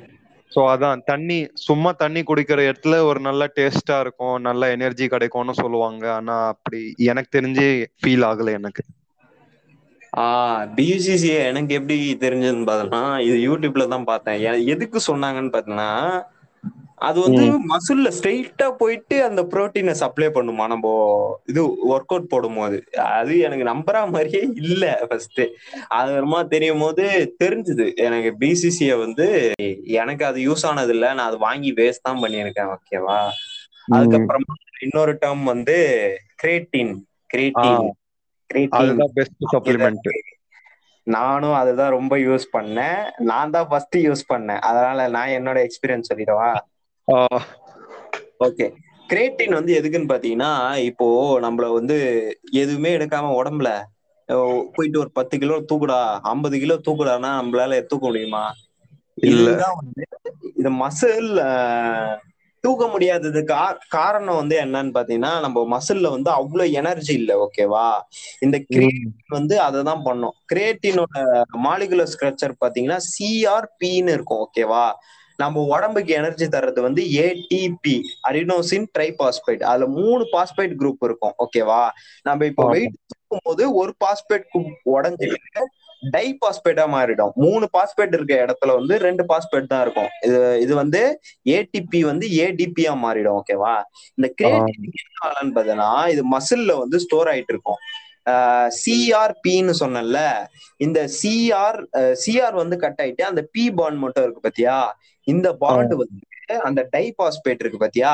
ஸோ 0.53 0.61
அதான் 0.71 1.01
தண்ணி 1.05 1.37
சும்மா 1.65 1.91
தண்ணி 1.97 2.21
குடிக்கிற 2.23 2.61
இடத்துல 2.69 2.97
ஒரு 3.09 3.21
நல்ல 3.21 3.43
டேஸ்டா 3.57 3.97
இருக்கும் 4.05 4.37
நல்ல 4.47 4.71
எனர்ஜி 4.77 5.07
கிடைக்கும்னு 5.09 5.55
சொல்லுவாங்க. 5.61 6.05
ஆனா 6.19 6.37
அப்படி 6.55 6.81
எனக்கு 7.09 7.31
தெரிஞ்சு 7.31 7.67
ஃபீல் 8.01 8.27
ஆகல 8.31 8.55
எனக்கு. 8.61 8.85
பியூசிசி 10.77 11.31
எனக்கு 11.49 11.73
எப்படி 11.75 11.97
தெரிஞ்சதுன்னு 12.23 12.69
பார்த்தோம்னா 12.69 13.03
இது 13.27 13.37
யூடியூப்ல 13.45 13.85
தான் 13.89 14.09
பார்த்தேன். 14.11 14.41
எதுக்கு 14.75 14.99
சொன்னாங்கன்னு 15.09 15.53
பார்த்தீங்கன்னா 15.53 15.91
அது 17.07 17.19
வந்து 17.25 17.43
மசில்ல 17.71 18.09
ஸ்ட்ரெயிட்டா 18.17 18.67
போயிட்டு 18.81 19.17
அந்த 19.27 19.41
புரோட்டீனை 19.53 19.95
சப்ளை 20.01 20.29
பண்ணுமா? 20.37 20.65
நம்ம 20.73 20.87
இது 21.51 21.63
ஒர்க் 21.93 22.13
அவுட் 22.15 22.31
போடும்போது 22.33 22.79
அது 23.17 23.33
எனக்கு 23.47 23.65
நம்புற 23.71 23.97
மாதிரியே 24.15 24.43
இல்ல 24.63 24.85
ஃபர்ஸ்ட் 25.09 25.43
அது 25.99 26.09
வருமா 26.17 26.41
தெரியும் 26.55 26.83
போது 26.85 27.05
தெரிஞ்சுது. 27.43 27.87
எனக்கு 28.07 28.33
பிசிசிய 28.45 28.99
வந்து 29.05 29.27
எனக்கு 30.01 30.25
அது 30.31 30.41
யூஸ் 30.49 30.67
ஆனது 30.71 30.95
இல்ல. 30.97 31.07
நான் 31.19 31.31
அது 31.31 31.39
வாங்கி 31.49 31.73
வேஸ்ட் 31.81 32.07
தான் 32.09 32.23
பண்ணியிருக்கேன் 32.25 32.73
ஓகேவா 32.77 33.21
அதுக்கப்புறமா 33.89 34.55
இன்னொரு 34.87 35.15
டேர்ம் 35.23 35.45
வந்து 35.53 35.77
கிரேட்டின் 36.43 36.93
கிரேட்டின் 37.31 37.87
கிரேட்டின் 38.51 39.01
பெஸ்ட் 39.19 39.47
சப்ளிமெண்ட் 39.55 40.11
நானும் 41.07 41.55
அதுதான் 41.59 41.95
ரொம்ப 41.97 42.15
யூஸ் 42.25 42.45
பண்ணேன். 42.55 42.99
நான் 43.29 43.53
தான் 43.55 43.69
ஃபர்ஸ்ட் 43.71 43.97
யூஸ் 44.07 44.23
பண்ணேன். 44.33 44.61
அதனால 44.69 45.07
நான் 45.15 45.35
என்னோட 45.37 45.59
எக்ஸ்பீரியன்ஸ் 45.67 46.11
சொல்லிடவா? 46.11 46.49
ஓகே. 48.45 48.67
கிரேட்டின் 49.09 49.57
வந்து 49.57 49.73
எதுக்குன்னு 49.79 50.11
பாத்தீங்கன்னா 50.11 50.51
இப்போ 50.89 51.07
நம்மள 51.45 51.67
வந்து 51.75 51.97
எதுவுமே 52.63 52.91
எடுக்காம 52.97 53.31
உடம்புல 53.39 53.71
போயிட்டு 54.75 54.99
ஒரு 54.99 55.11
பத்து 55.19 55.35
கிலோ 55.39 55.55
தூக்குடா 55.71 56.01
ஐம்பது 56.33 56.57
கிலோ 56.63 56.75
தூக்குடான்னா 56.87 57.31
நம்மளால 57.39 57.79
தூக்க 57.91 58.05
முடியுமா? 58.09 58.43
இல்ல. 59.29 59.47
இது 60.61 60.71
மசில் 60.83 61.31
தூக்க 62.65 62.85
முடியாதது 62.89 63.41
காரணம் 63.95 64.39
வந்து 64.41 64.55
என்னன்னு 64.63 64.95
பாத்தீங்கன்னா 64.95 65.33
நம்ம 65.45 65.59
மசில்ல 65.73 66.09
வந்து 66.15 66.31
அவ்வளவு 66.39 66.75
எனர்ஜி 66.81 67.15
இல்ல 67.21 67.33
ஓகேவா 67.45 67.87
இந்த 68.43 68.57
கிரியேட்டின் 68.69 69.05
வந்து 69.33 69.57
அதை 69.67 69.81
தான் 69.83 70.03
பண்ணும் 70.05 70.35
கிரியேட்டினோட 70.51 71.15
மாலிகுலர் 71.67 72.13
ஸ்ட்ரக்சர் 72.13 72.55
பாத்தீங்கன்னா 72.63 72.99
சிஆர்பின்னு 73.11 74.15
இருக்கும் 74.17 74.43
ஓகேவா 74.47 74.85
நம்ம 75.39 75.63
உடம்புக்கு 75.75 76.13
எனர்ஜி 76.21 76.47
தர்றது 76.55 76.81
வந்து 76.87 77.03
ஏடிபி 77.27 77.97
அரினோசின் 78.29 78.87
ட்ரைபாஸ்பேட் 78.97 79.63
அதுல 79.71 79.89
மூணு 79.99 80.25
பாஸ்பேட் 80.35 80.75
குரூப் 80.81 81.05
இருக்கும் 81.09 81.35
ஓகேவா 81.45 81.83
நம்ம 82.29 82.47
இப்போ. 82.53 82.65
வெயிட் 82.75 82.97
தூக்கும் 83.13 83.45
போது 83.49 83.65
ஒரு 83.81 83.93
பாஸ்பேட் 84.05 84.47
உடஞ்சிட்டு 84.95 85.63
டை 86.15 86.27
பாஸ்பேட்டா 86.43 86.85
மாறிடும். 86.95 87.33
மூணு 87.45 87.65
பாஸ்பேட் 87.77 88.13
இருக்க 88.17 88.35
இடத்துல 88.45 88.75
வந்து 88.79 88.95
ரெண்டு 89.07 89.23
பாஸ்பேட் 89.31 89.71
தான் 89.73 89.83
இருக்கும். 89.85 90.11
இது 90.27 90.39
இது 90.65 90.75
வந்து 90.83 91.01
ஏடிபி 91.57 92.01
வந்து 92.11 92.27
ஏடிபியா 92.45 92.93
மாறிடும் 93.05 93.39
ஓகேவா 93.41 93.75
இந்த 94.19 94.29
கிரியேட்டின் 94.39 94.85
என்ன 95.03 95.17
ஆகலன்னு 95.27 95.55
பார்த்தீங்கன்னா 95.57 95.91
இது 96.15 96.25
மசில்ல 96.35 96.77
வந்து 96.83 96.99
ஸ்டோர் 97.07 97.31
ஆயிட்டு 97.33 97.55
இருக்கும். 97.57 97.81
சிஆர்பின்னு 98.83 99.75
சொன்னேன்ல 99.83 100.21
இந்த 100.87 100.99
சிஆர் 101.19 101.79
சிஆர் 102.23 102.57
வந்து 102.63 102.77
கட் 102.83 103.01
ஆயிட்டு 103.05 103.23
அந்த 103.29 103.43
பி 103.55 103.65
பாண்ட் 103.79 104.03
மட்டும் 104.03 104.25
இருக்கு 104.27 104.43
பாத்தியா? 104.47 104.79
இந்த 105.33 105.49
பாண்ட் 105.63 105.95
வந்து 106.03 106.59
அந்த 106.69 106.81
டைபாஸ்பேட் 106.97 107.63
இருக்கு 107.63 107.83
பாத்தியா? 107.85 108.13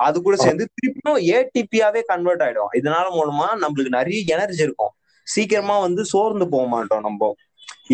அது 0.00 0.16
கூட 0.26 0.36
சேர்ந்து 0.44 0.64
திருப்பியும் 0.78 1.20
ஏடிபியாவே 1.34 2.00
கன்வெர்ட் 2.10 2.42
ஆயிடும். 2.44 2.72
இதனால 2.78 3.06
மூலமா 3.18 3.48
நம்மளுக்கு 3.62 3.96
நிறைய 3.98 4.20
எனர்ஜி 4.34 4.62
இருக்கும். 4.66 4.92
சீக்கிரமா 5.26 5.76
வந்து 5.86 6.02
சோர்ந்து 6.12 6.46
போக 6.54 6.66
மாட்டோம் 6.74 7.04
நம்ம. 7.08 7.32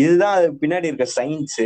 இதுதான் 0.03 0.37
பின்னாடி 0.61 0.89
இருக்க 0.89 1.07
சயின்ஸ் 1.17 1.59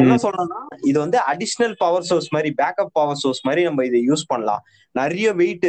என்ன 0.00 0.16
சொல்றேன்னா 0.24 0.58
இது 0.88 0.96
வந்து 1.02 1.18
அடிஷ்னல் 1.30 1.72
பவர் 1.80 2.06
சோர்ஸ் 2.08 2.28
மாதிரி 2.34 2.50
பேக்கப் 2.60 2.92
பவர் 2.98 3.20
சோர்ஸ் 3.22 3.40
மாதிரி 3.46 3.62
நம்ம 3.68 3.84
இதை 3.88 4.00
யூஸ் 4.10 4.22
பண்ணலாம். 4.32 4.62
நிறைய 4.94 5.28
வெயிட் 5.40 5.66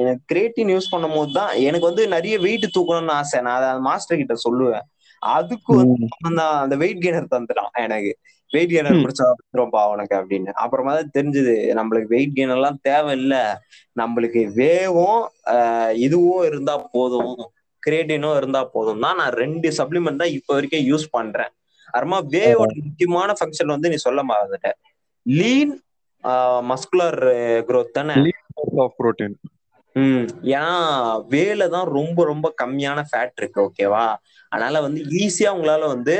எனக்கு 0.00 0.22
கிரேட்டின் 0.32 0.70
யூஸ் 0.74 0.92
பண்ணும் 0.92 1.16
போது 1.16 1.32
தான் 1.38 1.52
எனக்கு 1.68 1.86
வந்து 1.90 2.04
நிறைய 2.14 2.34
வெயிட் 2.44 2.66
தூக்கணும்னு 2.76 3.14
ஆசை. 3.20 3.40
நான் 3.46 3.58
அதை 3.60 3.70
மாஸ்டர் 3.88 4.20
கிட்ட 4.20 4.36
சொல்லுவேன். 4.46 4.86
அதுக்கு 5.22 5.72
வந்து 5.78 6.44
அந்த 6.62 6.76
வெயிட் 6.82 7.02
கெய்னர் 7.04 7.32
தந்துட்டான் 7.34 7.74
எனக்கு. 7.86 8.12
Weight 8.52 8.72
gainer. 8.72 9.00
குடிச்சா 9.02 9.26
வந்துரும்பா 9.30 9.82
உனக்கு 9.92 10.14
அப்படின்னு. 10.18 10.50
அப்புறமா 10.62 10.92
தான் 10.94 11.14
தெரிஞ்சது 11.16 11.54
நம்மளுக்கு 11.78 12.12
வெயிட் 12.14 12.36
கெய்னர் 12.36 12.60
எல்லாம் 12.60 12.78
தேவையில்ல. 12.88 13.36
நம்மளுக்கு 13.96 14.42
வேவும் 14.60 15.22
இதுவும் 16.06 16.44
இருந்தா 16.50 16.74
போதும். 16.94 17.34
கிரியேட்டினும் 17.82 18.36
இருந்தா 18.36 18.60
போதும். 18.74 19.00
தான் 19.00 19.18
நான் 19.20 19.38
ரெண்டு 19.42 19.68
சப்ளிமெண்ட் 19.78 20.22
தான் 20.22 20.34
இப்ப 20.38 20.50
வரைக்கும் 20.54 20.88
யூஸ் 20.90 21.06
பண்றேன். 21.10 21.52
அப்புறமா 21.94 22.18
வேவோட 22.34 22.70
முக்கியமான 22.82 23.30
ஃபங்க்ஷன் 23.38 23.74
வந்து 23.74 23.90
நீ 23.92 23.96
சொல்ல 24.04 24.20
மறந்துட்ட 24.28 24.68
லீன் 25.26 25.72
மஸ்குலர் 26.70 27.18
growth 27.68 27.90
தானே? 27.92 28.14
ப்ரோட்டீன் 28.98 29.34
ம். 29.96 30.26
ஏன்னா 30.52 30.70
வேல 31.32 31.62
தான் 31.68 31.88
ரொம்ப 31.96 32.24
ரொம்ப 32.24 32.46
கம்மியான 32.62 33.00
ஃபேட் 33.08 33.40
இருக்கு 33.40 33.58
ஓகேவா 33.64 34.04
அதனால 34.52 34.80
வந்து 34.80 35.00
ஈஸியா 35.20 35.50
உங்களால 35.56 35.82
வந்து 35.94 36.16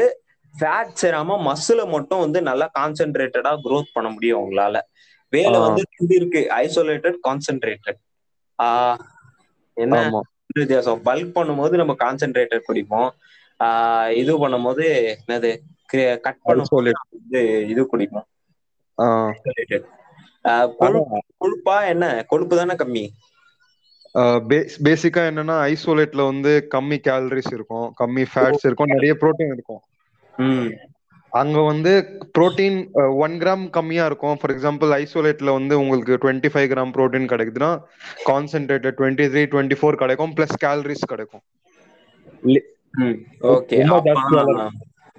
ஃபேட் 0.59 0.99
சேராம 1.03 1.37
மசில 1.49 1.89
மட்டும் 1.89 2.19
வந்து 2.19 2.43
நல்லா 2.43 2.71
கான்சென்ட்ரேட்டடா 2.79 3.53
growth 3.65 3.89
பண்ண 3.93 4.11
முடியும் 4.11 4.41
உங்களால 4.41 4.81
வேலை. 5.33 5.59
வந்து 5.61 5.83
ரெண்டு 5.97 6.15
இருக்கு. 6.15 6.41
ஐசோலேட்டட் 6.57 7.19
கான்சென்ட்ரேட்டட் 7.29 8.01
ஆஹ் 8.63 8.99
என்ன? 9.77 10.23
வித்தியாசம் 10.55 11.05
பல்க் 11.05 11.37
பண்ணும்போது 11.37 11.71
நம்ம 11.71 11.95
கான்சென்ட்ரேட்டட் 11.99 12.67
குடிப்போம். 12.69 13.11
ஆஹ் 13.65 14.11
இது 14.11 14.49
பண்ணும்போது 14.49 15.15
என்னது? 15.27 15.51
Cut 16.21 16.39
Isolate. 16.49 17.01
வந்து 17.11 17.69
இது 17.69 17.83
குடிப்போம். 17.93 18.27
கொழுப்பு 20.79 21.21
கொழுப்பா 21.41 21.87
என்ன? 21.87 22.25
கொழுப்பு 22.29 22.57
தானே 22.57 22.75
கம்மி? 22.75 23.05
பேசிக்கா 24.85 25.23
என்னன்னா 25.31 25.57
ஐசோலேட்ல 25.71 26.25
வந்து 26.25 26.69
கம்மி 26.75 26.99
கேலரிஸ் 27.09 27.53
இருக்கும். 27.53 27.95
கம்மி 27.99 28.25
ஃபேட்ஸ் 28.35 28.65
இருக்கும். 28.65 28.91
நிறைய 28.91 29.15
புரோட்டீன் 29.21 29.53
இருக்கும். 29.53 29.83
அங்க 31.31 31.61
வந்து 31.61 32.19
புரோட்டீன் 32.39 32.89
ஒன் 33.17 33.33
கிராம் 33.33 33.71
கம்மியா 33.71 34.07
இருக்கும். 34.07 34.39
ஃபார் 34.41 34.57
எக்ஸாம்பிள் 34.57 35.07
ஐசோலேட்ல 35.07 35.53
வந்து 35.53 35.79
உங்களுக்கு 35.79 36.13
டுவெண்ட்டி 36.15 36.47
ஃபைவ் 36.53 36.71
கிராம் 36.71 36.93
புரோட்டீன் 36.93 37.27
கிடைக்குதுன்னா 37.27 37.81
concentrated 38.27 38.93
twenty 38.97 39.27
three 39.27 39.47
twenty 39.47 39.77
four 39.81 39.95
கிடைக்கும். 39.95 40.35
பிளஸ் 40.37 40.65
கேலரிஸ் 40.65 41.07
கிடைக்கும். 41.07 41.41
ஓகே. 43.41 43.87
ரொம்ப 43.87 44.03
ஜாஸ்தியா 44.05 44.69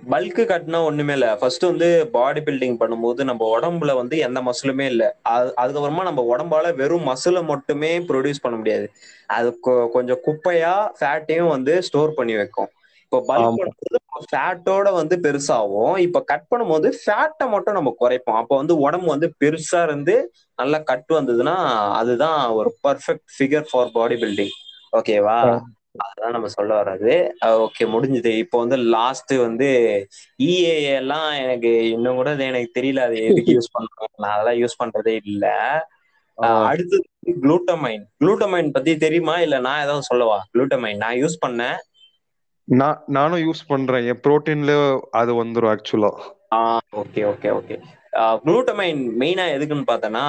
பல்க் 0.09 0.49
கட்டினா 0.49 0.85
ஒண்ணுமே 0.85 1.13
இல்ல. 1.13 1.35
ஃபர்ஸ்ட் 1.35 1.63
வந்து 1.63 2.09
பாடி 2.11 2.41
பில்டிங் 2.41 2.75
பண்ணும்போது 2.79 3.23
நம்ம 3.23 3.59
உடம்புல 3.59 3.95
வந்து 3.95 4.17
எந்த 4.17 4.41
மசிலுமே 4.41 4.81
இல்ல. 4.81 5.19
அது- 5.29 5.51
அதுக்கப்புறமா 5.61 6.01
நம்ம 6.01 6.35
உடம்பால 6.35 6.75
வெறும் 6.75 7.07
மசிலை 7.07 7.43
மட்டுமே 7.43 7.99
ப்ரொடியூஸ் 7.99 8.41
பண்ண 8.41 8.57
முடியாது. 8.57 8.91
அது 9.27 9.59
கொ- 9.63 9.89
கொஞ்சம் 9.89 10.19
குப்பையா 10.25 10.89
ஃபேட்டையும் 10.99 11.47
வந்து 11.47 11.83
ஸ்டோர் 11.83 12.13
பண்ணி 12.13 12.35
வைக்கும். 12.35 12.69
இப்போ 13.09 13.35
பல்க் 13.35 13.39
ஆமா. 13.39 14.01
ஃபேட்டோட 14.23 14.87
வந்து 14.93 15.15
பெருசாகும் 15.23 15.95
இப்ப 16.05 16.21
கட் 16.23 16.47
பண்ணும்போது 16.51 16.87
ஃபேட்டை 16.99 17.45
மட்டும் 17.53 17.77
நம்ம 17.77 17.91
குறைப்போம். 17.99 18.39
அப்போ 18.41 18.53
வந்து 18.55 18.75
உடம்பு 18.85 19.07
வந்து 19.07 19.27
பெருசா 19.41 19.81
இருந்து 19.83 20.15
நல்லா 20.59 20.79
கட் 20.89 21.11
வந்ததுன்னா 21.13 21.55
அதுதான் 21.99 22.39
ஒரு 22.59 22.71
perfect 22.83 23.27
figure 23.35 23.69
for 23.71 23.93
body 23.93 24.17
building 24.23 24.53
ஓகேவா 24.93 25.37
அதான் 26.03 26.33
நம்ம 26.35 26.47
சொல்ல 26.55 26.71
வர்றது. 26.79 27.15
ஓகே 27.65 27.83
முடிஞ்சது. 27.93 28.31
இப்போ 28.43 28.57
வந்து 28.63 28.77
லாஸ்ட் 28.93 29.33
வந்து 29.43 29.67
இஏ 30.45 30.71
எல்லாம் 30.99 31.27
எனக்கு 31.43 31.71
இன்னும் 31.91 32.19
கூட 32.19 32.31
எனக்கு 32.47 32.69
தெரியல. 32.77 33.01
அது 33.07 33.17
எதுக்கு 33.29 33.51
யூஸ் 33.57 33.73
பண்றோம்? 33.77 34.11
நான் 34.21 34.33
அதெல்லாம் 34.35 34.59
யூஸ் 34.61 34.79
பண்றதே 34.81 35.13
இல்ல. 35.23 35.45
அடுத்தது 36.67 37.05
குளூட்டமைன் 37.41 38.03
குளூட்டமைன் 38.19 38.73
பத்தி 38.75 38.91
தெரியுமா? 38.97 39.35
இல்ல 39.45 39.55
நான் 39.67 39.83
ஏதாவது 39.83 40.09
சொல்லவா? 40.11 40.39
குளூட்டமைன் 40.51 41.01
நான் 41.03 41.19
யூஸ் 41.21 41.43
பண்ணேன். 41.45 41.77
நான் 42.67 42.99
நானும் 43.07 43.43
யூஸ் 43.47 43.61
பண்றேன். 43.67 44.05
என் 44.11 44.21
புரோட்டீன்ல 44.25 44.73
அது 45.21 45.31
வந்துரும் 45.41 45.71
ஆக்சுவலா 45.73 46.11
ஓகே 47.01 47.21
ஓகே 47.31 47.49
ஓகே 47.59 47.75
குளூட்டமைன் 48.45 48.99
மெயினா 49.21 49.43
எதுக்குன்னு 49.53 49.85
பார்த்தோன்னா 49.87 50.25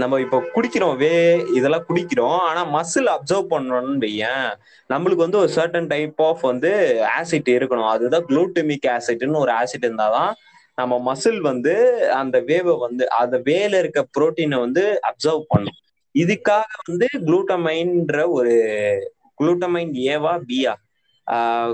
நம்ம 0.00 0.20
இப்போ 0.24 0.38
குடிக்கிறோம் 0.54 0.94
வே 1.02 1.10
இதெல்லாம் 1.58 1.84
குடிக்கிறோம். 1.88 2.38
ஆனா 2.48 2.60
மசில் 2.76 3.08
அப்சர்வ் 3.14 3.50
பண்ணணும்னு 3.50 3.98
வையன். 4.04 4.48
நம்மளுக்கு 4.90 5.24
வந்து 5.26 5.40
ஒரு 5.42 5.50
சர்டன் 5.56 5.90
டைப் 5.92 6.22
ஆஃப் 6.28 6.44
வந்து 6.50 6.70
ஆசிட் 7.18 7.50
இருக்கணும். 7.56 7.90
அதுதான் 7.94 8.26
குளூட்டமிக் 8.30 8.88
ஆசிட்னு 8.96 9.42
ஒரு 9.44 9.52
ஆசிட் 9.60 9.86
இருந்தாதான் 9.88 10.32
நம்ம 10.78 10.94
மசில் 11.08 11.40
வந்து 11.50 11.74
அந்த 12.20 12.36
வேவை 12.48 12.74
வந்து 12.86 13.04
அந்த 13.20 13.36
வேல 13.48 13.78
இருக்க 13.82 14.00
புரோட்டீனை 14.16 14.58
வந்து 14.66 14.84
அப்சர்வ் 15.10 15.44
பண்ணும். 15.52 15.78
இதுக்காக 16.14 16.72
வந்து 16.88 17.06
குளூட்டமைன்ற 17.26 18.18
ஒரு 18.38 18.54
குளூட்டமைன் 19.40 19.92
ஏவா 20.14 20.34
பியா 20.48 20.74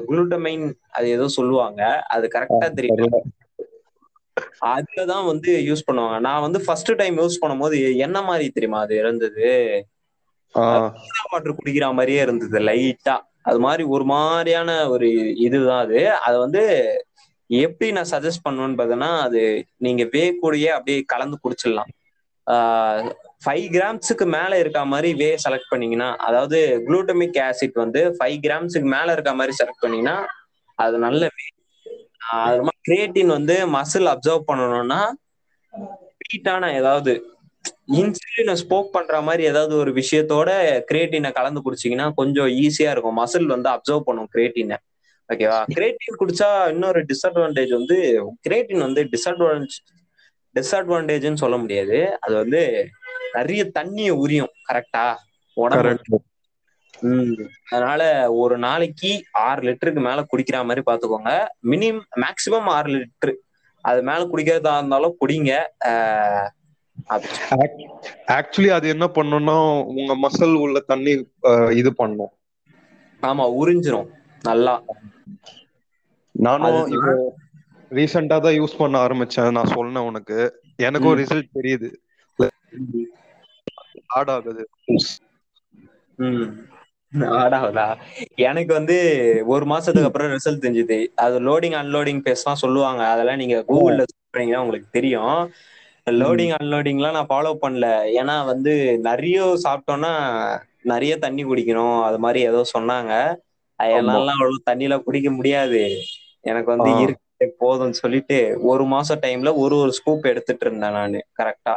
குளூட்டமைன் 0.06 0.64
அது 0.90 1.06
ஏதோ 1.16 1.26
சொல்லுவாங்க. 1.38 1.80
அது 2.14 2.26
கரெக்டா 2.34 2.68
தெரியல 2.78 3.20
அதுலதான் 4.68 5.26
வந்து 5.30 5.50
யூஸ் 5.68 5.86
பண்ணுவாங்க. 5.88 6.16
நான் 6.20 6.44
வந்து 6.46 6.60
ஃபர்ஸ்ட் 6.64 6.90
டைம் 6.96 7.16
யூஸ் 7.18 7.42
பண்ணும்போது 7.42 7.78
என்ன 8.06 8.18
மாதிரி 8.22 8.46
தெரியுமா 8.50 8.80
அது 8.80 8.94
இருந்தது 8.96 9.46
வாட்டர் 11.30 11.58
குடிக்கிற 11.58 11.86
மாதிரியே 11.98 12.20
இருந்தது 12.20 12.58
லைட்டா 12.68 13.14
அது 13.42 13.58
மாதிரி 13.60 13.82
ஒரு 13.94 14.04
மாதிரியான 14.04 14.70
ஒரு 14.88 15.08
இதுதான் 15.46 15.82
அது. 15.86 16.00
அது 16.26 16.36
வந்து 16.44 16.62
எப்படி 17.50 17.88
நான் 17.92 18.12
சஜஸ்ட் 18.12 18.44
பண்ணுவேன்னு 18.44 18.78
பார்த்தோன்னா 18.78 19.10
அது 19.26 19.40
நீங்க 19.76 20.02
வே 20.12 20.22
கூடயே 20.42 20.70
அப்படியே 20.76 21.00
கலந்து 21.12 21.36
குடிச்சிடலாம். 21.44 21.90
ஃபைவ் 23.44 23.66
கிராம்ஸுக்கு 23.74 24.26
மேல 24.36 24.58
இருக்க 24.58 24.80
மாதிரி 24.92 25.10
வே 25.20 25.28
செலக்ட் 25.44 25.70
பண்ணீங்கன்னா 25.72 26.08
அதாவது 26.26 26.58
குளூட்டமிக் 26.86 27.38
ஆசிட் 27.48 27.82
வந்து 27.84 28.02
ஃபைவ் 28.16 28.38
கிராம்ஸுக்கு 28.46 28.88
மேல 28.96 29.12
இருக்க 29.12 29.32
மாதிரி 29.40 29.54
செலக்ட் 29.60 29.82
பண்ணீங்கன்னா 29.82 30.16
அது 30.78 30.98
நல்ல 31.06 31.22
வே 31.36 31.46
அது 32.38 32.62
மாதிரி 32.62 32.82
கிரியேட்டின் 32.88 33.34
வந்து 33.36 33.56
மசில் 33.76 34.10
அப்சர்வ் 34.14 34.48
பண்ணணும்னா 34.50 35.00
ஹீட்டான 36.28 36.70
ஏதாவது 36.80 37.12
இன்சுலினை 37.98 38.54
ஸ்போக் 38.62 38.94
பண்ற 38.94 39.14
மாதிரி 39.20 39.42
ஏதாவது 39.50 39.74
ஒரு 39.82 39.90
விஷயத்தோட 39.92 40.50
கிரியேட்டினை 40.90 41.30
கலந்து 41.32 41.60
குடிச்சீங்கன்னா 41.64 42.06
கொஞ்சம் 42.14 42.50
ஈஸியா 42.62 42.90
இருக்கும். 42.94 43.18
மசில் 43.20 43.52
வந்து 43.54 43.68
அப்சர்வ் 43.74 44.06
பண்ணும் 44.08 44.30
கிரியேட்டினை 44.34 44.78
ஓகேவா 45.28 45.58
கிரியேட்டின் 45.74 46.18
குடிச்சா 46.20 46.48
இன்னொரு 46.72 47.00
டிஸ்அட்வான்டேஜ் 47.10 47.72
வந்து 47.78 47.96
கிரியேட்டின் 48.46 48.84
வந்து 48.86 49.02
டிஸ்அட்வான்டேஜ் 49.12 49.76
டிஸ்அட்வான்டேஜ்னு 50.54 51.42
சொல்ல 51.44 51.56
முடியாது. 51.56 51.98
அது 52.20 52.34
வந்து 52.42 52.60
நிறைய 53.36 53.62
தண்ணியை 53.78 54.12
உரியும் 54.24 54.54
கரெக்டா 54.68 55.04
உடம்பு 55.56 56.20
உம் 57.06 57.30
அதனால 57.72 58.02
ஒரு 58.42 58.56
நாளைக்கு 58.58 59.10
ஆறு 59.46 59.60
லிட்டருக்கு 59.66 60.02
மேல 60.06 60.20
குடிக்கிற 60.32 60.58
மாதிரி 60.68 60.82
பாத்துக்கோங்க. 60.88 61.32
மினிமம் 61.72 62.04
மேக்சிமம் 62.24 62.68
ஆறு 62.76 62.90
லிட்டர். 62.94 63.34
அது 63.84 64.00
மேல 64.08 64.20
குடிக்கிறதா 64.32 64.74
இருந்தாலும் 64.78 65.16
குடிங்க. 65.22 65.52
ஆக்சுவலி 68.36 68.70
அது. 68.76 68.86
என்ன 68.94 69.06
பண்ணும்னா 69.16 69.56
உங்க 69.94 70.12
மசில் 70.24 70.56
உள்ள 70.64 70.80
தண்ணி 70.90 71.12
இது 71.80 71.92
பண்ணும். 72.00 72.32
ஆமா 73.22 73.44
உறிஞ்சிரும். 73.60 74.08
நல்லா. 74.48 74.74
நானும் 76.34 76.80
இப்போ 76.96 77.12
ரீசெண்டா 77.90 78.36
தான் 78.44 78.56
யூஸ் 78.58 78.80
பண்ண 78.80 78.96
ஆரம்பிச்சேன். 79.06 79.54
நான் 79.56 79.74
சொன்னேன் 79.76 80.08
உனக்கு. 80.10 80.38
எனக்கும் 80.86 81.18
ரிசல்ட் 81.22 81.56
தெரியுது. 81.58 81.90
ஆட் 84.14 84.32
ஆகுது 84.34 84.64
ஆடாவதா 87.36 87.86
எனக்கு 88.46 88.72
வந்து 88.72 88.96
ஒரு 89.52 89.64
மாசத்துக்கு 89.64 90.08
அப்புறம் 90.08 90.32
ரிசல்ட் 90.34 90.64
தெரிஞ்சுது. 90.64 90.96
அது 91.16 91.36
லோடிங் 91.40 91.76
அன்லோடிங் 91.80 92.22
பேஸ்லாம் 92.26 92.62
சொல்லுவாங்க. 92.62 93.02
அதெல்லாம் 93.12 93.40
நீங்க 93.42 93.58
கூகுள்ல 93.68 94.04
சொல்றீங்கன்னா 94.14 94.62
உங்களுக்கு 94.64 94.88
தெரியும். 94.90 95.36
லோடிங் 96.20 96.54
அன்லோடிங்லாம் 96.56 97.16
நான் 97.16 97.30
ஃபாலோ 97.30 97.52
பண்ணல. 97.60 97.86
ஏன்னா 98.18 98.34
வந்து 98.52 98.72
நிறைய 99.08 99.36
சாப்பிட்டோம்னா 99.64 100.12
நிறைய 100.90 101.12
தண்ணி 101.18 101.42
குடிக்கணும். 101.44 101.98
அது 102.08 102.18
மாதிரி 102.18 102.40
ஏதோ 102.46 102.60
சொன்னாங்க. 102.74 103.12
என்னாலாம் 103.80 104.36
அவ்வளவு 104.36 104.66
தண்ணியில 104.68 104.96
குடிக்க 105.04 105.28
முடியாது. 105.32 105.82
எனக்கு 106.44 106.68
வந்து 106.74 106.90
இருக்கு 107.00 107.22
போதும்னு 107.60 108.00
சொல்லிட்டு 108.00 108.38
ஒரு 108.70 108.84
மாசம் 108.92 109.22
டைம்ல 109.22 109.50
ஒரு 109.62 109.76
ஒரு 109.76 109.92
ஸ்கூப் 109.98 110.30
எடுத்துட்டு 110.32 110.64
இருந்தேன் 110.66 110.96
நான் 110.98 111.16
கரெக்டா 111.38 111.74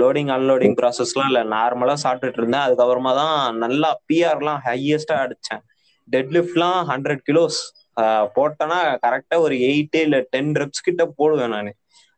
லோடிங் 0.00 0.30
அன்லோடிங் 0.36 0.76
ப்ராசஸ்லாம் 0.80 1.28
இல்லை. 1.30 1.42
நார்மலா 1.56 1.94
சாப்பிட்டுட்டு 2.04 2.40
இருந்தேன். 2.40 2.64
அதுக்கப்புறமா 2.66 3.12
தான் 3.20 3.58
நல்லா 3.64 3.90
பிஆர்லாம் 4.10 4.60
ஹையஸ்டா 4.66 5.16
அடிச்சேன். 5.24 5.62
டெட் 6.08 6.32
லிஃப்ட்லாம் 6.36 6.80
ஹண்ட்ரட் 6.92 7.24
கிலோஸ் 7.28 7.58
போட்டேன்னா 8.36 8.78
கரெக்டா 9.04 9.36
ஒரு 9.46 9.56
எயிட் 9.70 9.96
இல்ல 10.06 10.18
டென் 10.34 10.52
ரெப்ஸ் 10.60 10.86
கிட்ட 10.86 11.02
போடுவேன் 11.18 11.54
நான். 11.56 11.70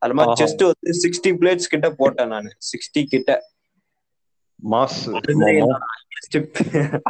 அது 0.02 0.14
மாதிரி 0.16 0.34
செஸ்ட் 0.40 0.62
வந்து 0.68 0.92
சிக்ஸ்டி 1.02 1.30
பிளேட்ஸ் 1.40 1.72
கிட்ட 1.74 1.88
போட்டேன் 2.00 2.32
நான். 2.34 2.48
சிக்ஸ்டி 2.70 3.02
கிட்ட. 3.14 3.32
மாஸ் 4.72 5.00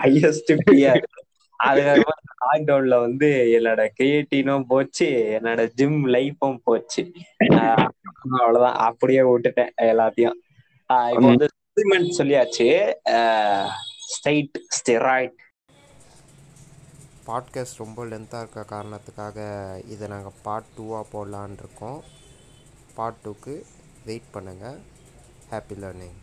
ஹையஸ்ட் 0.02 0.52
பிஆர் 0.68 1.05
அதுக்கப்புறம் 1.61 2.22
லாக்டவுன்ல 2.46 2.96
வந்து 3.05 3.29
என்னோட 3.57 3.83
கிரியேட்டினும் 3.98 4.66
போச்சு. 4.72 5.07
என்னோட 5.37 5.61
ஜிம் 5.79 6.00
லைஃபும் 6.14 6.59
போச்சு. 6.68 7.02
அவ்வளவுதான். 8.40 8.76
அப்படியே 8.88 9.22
விட்டுட்டேன் 9.31 9.72
எல்லாத்தையும். 9.90 10.37
இப்போ 10.88 11.27
வந்து 11.27 11.46
சப்ளிமெண்ட் 11.55 12.11
சொல்லியாச்சு. 12.18 12.66
ஸ்டைட் 14.12 14.57
ஸ்டெராய்ட் 14.77 15.35
பாட்காஸ்ட் 17.27 17.81
ரொம்ப 17.85 18.05
லென்த்தாக 18.05 18.42
இருக்க 18.44 18.64
காரணத்துக்காக 18.75 19.38
இதை 19.88 20.09
நாங்கள் 20.09 20.37
பார்ட் 20.42 20.70
டூவாக 20.77 21.05
போடலான் 21.12 21.57
இருக்கோம். 21.59 21.99
பார்ட் 22.94 23.20
டூக்கு 23.25 23.55
வெயிட் 24.05 24.31
பண்ணுங்கள் 24.35 24.79
ஹாப்பி 25.51 25.77
லேர்னிங் 25.83 26.16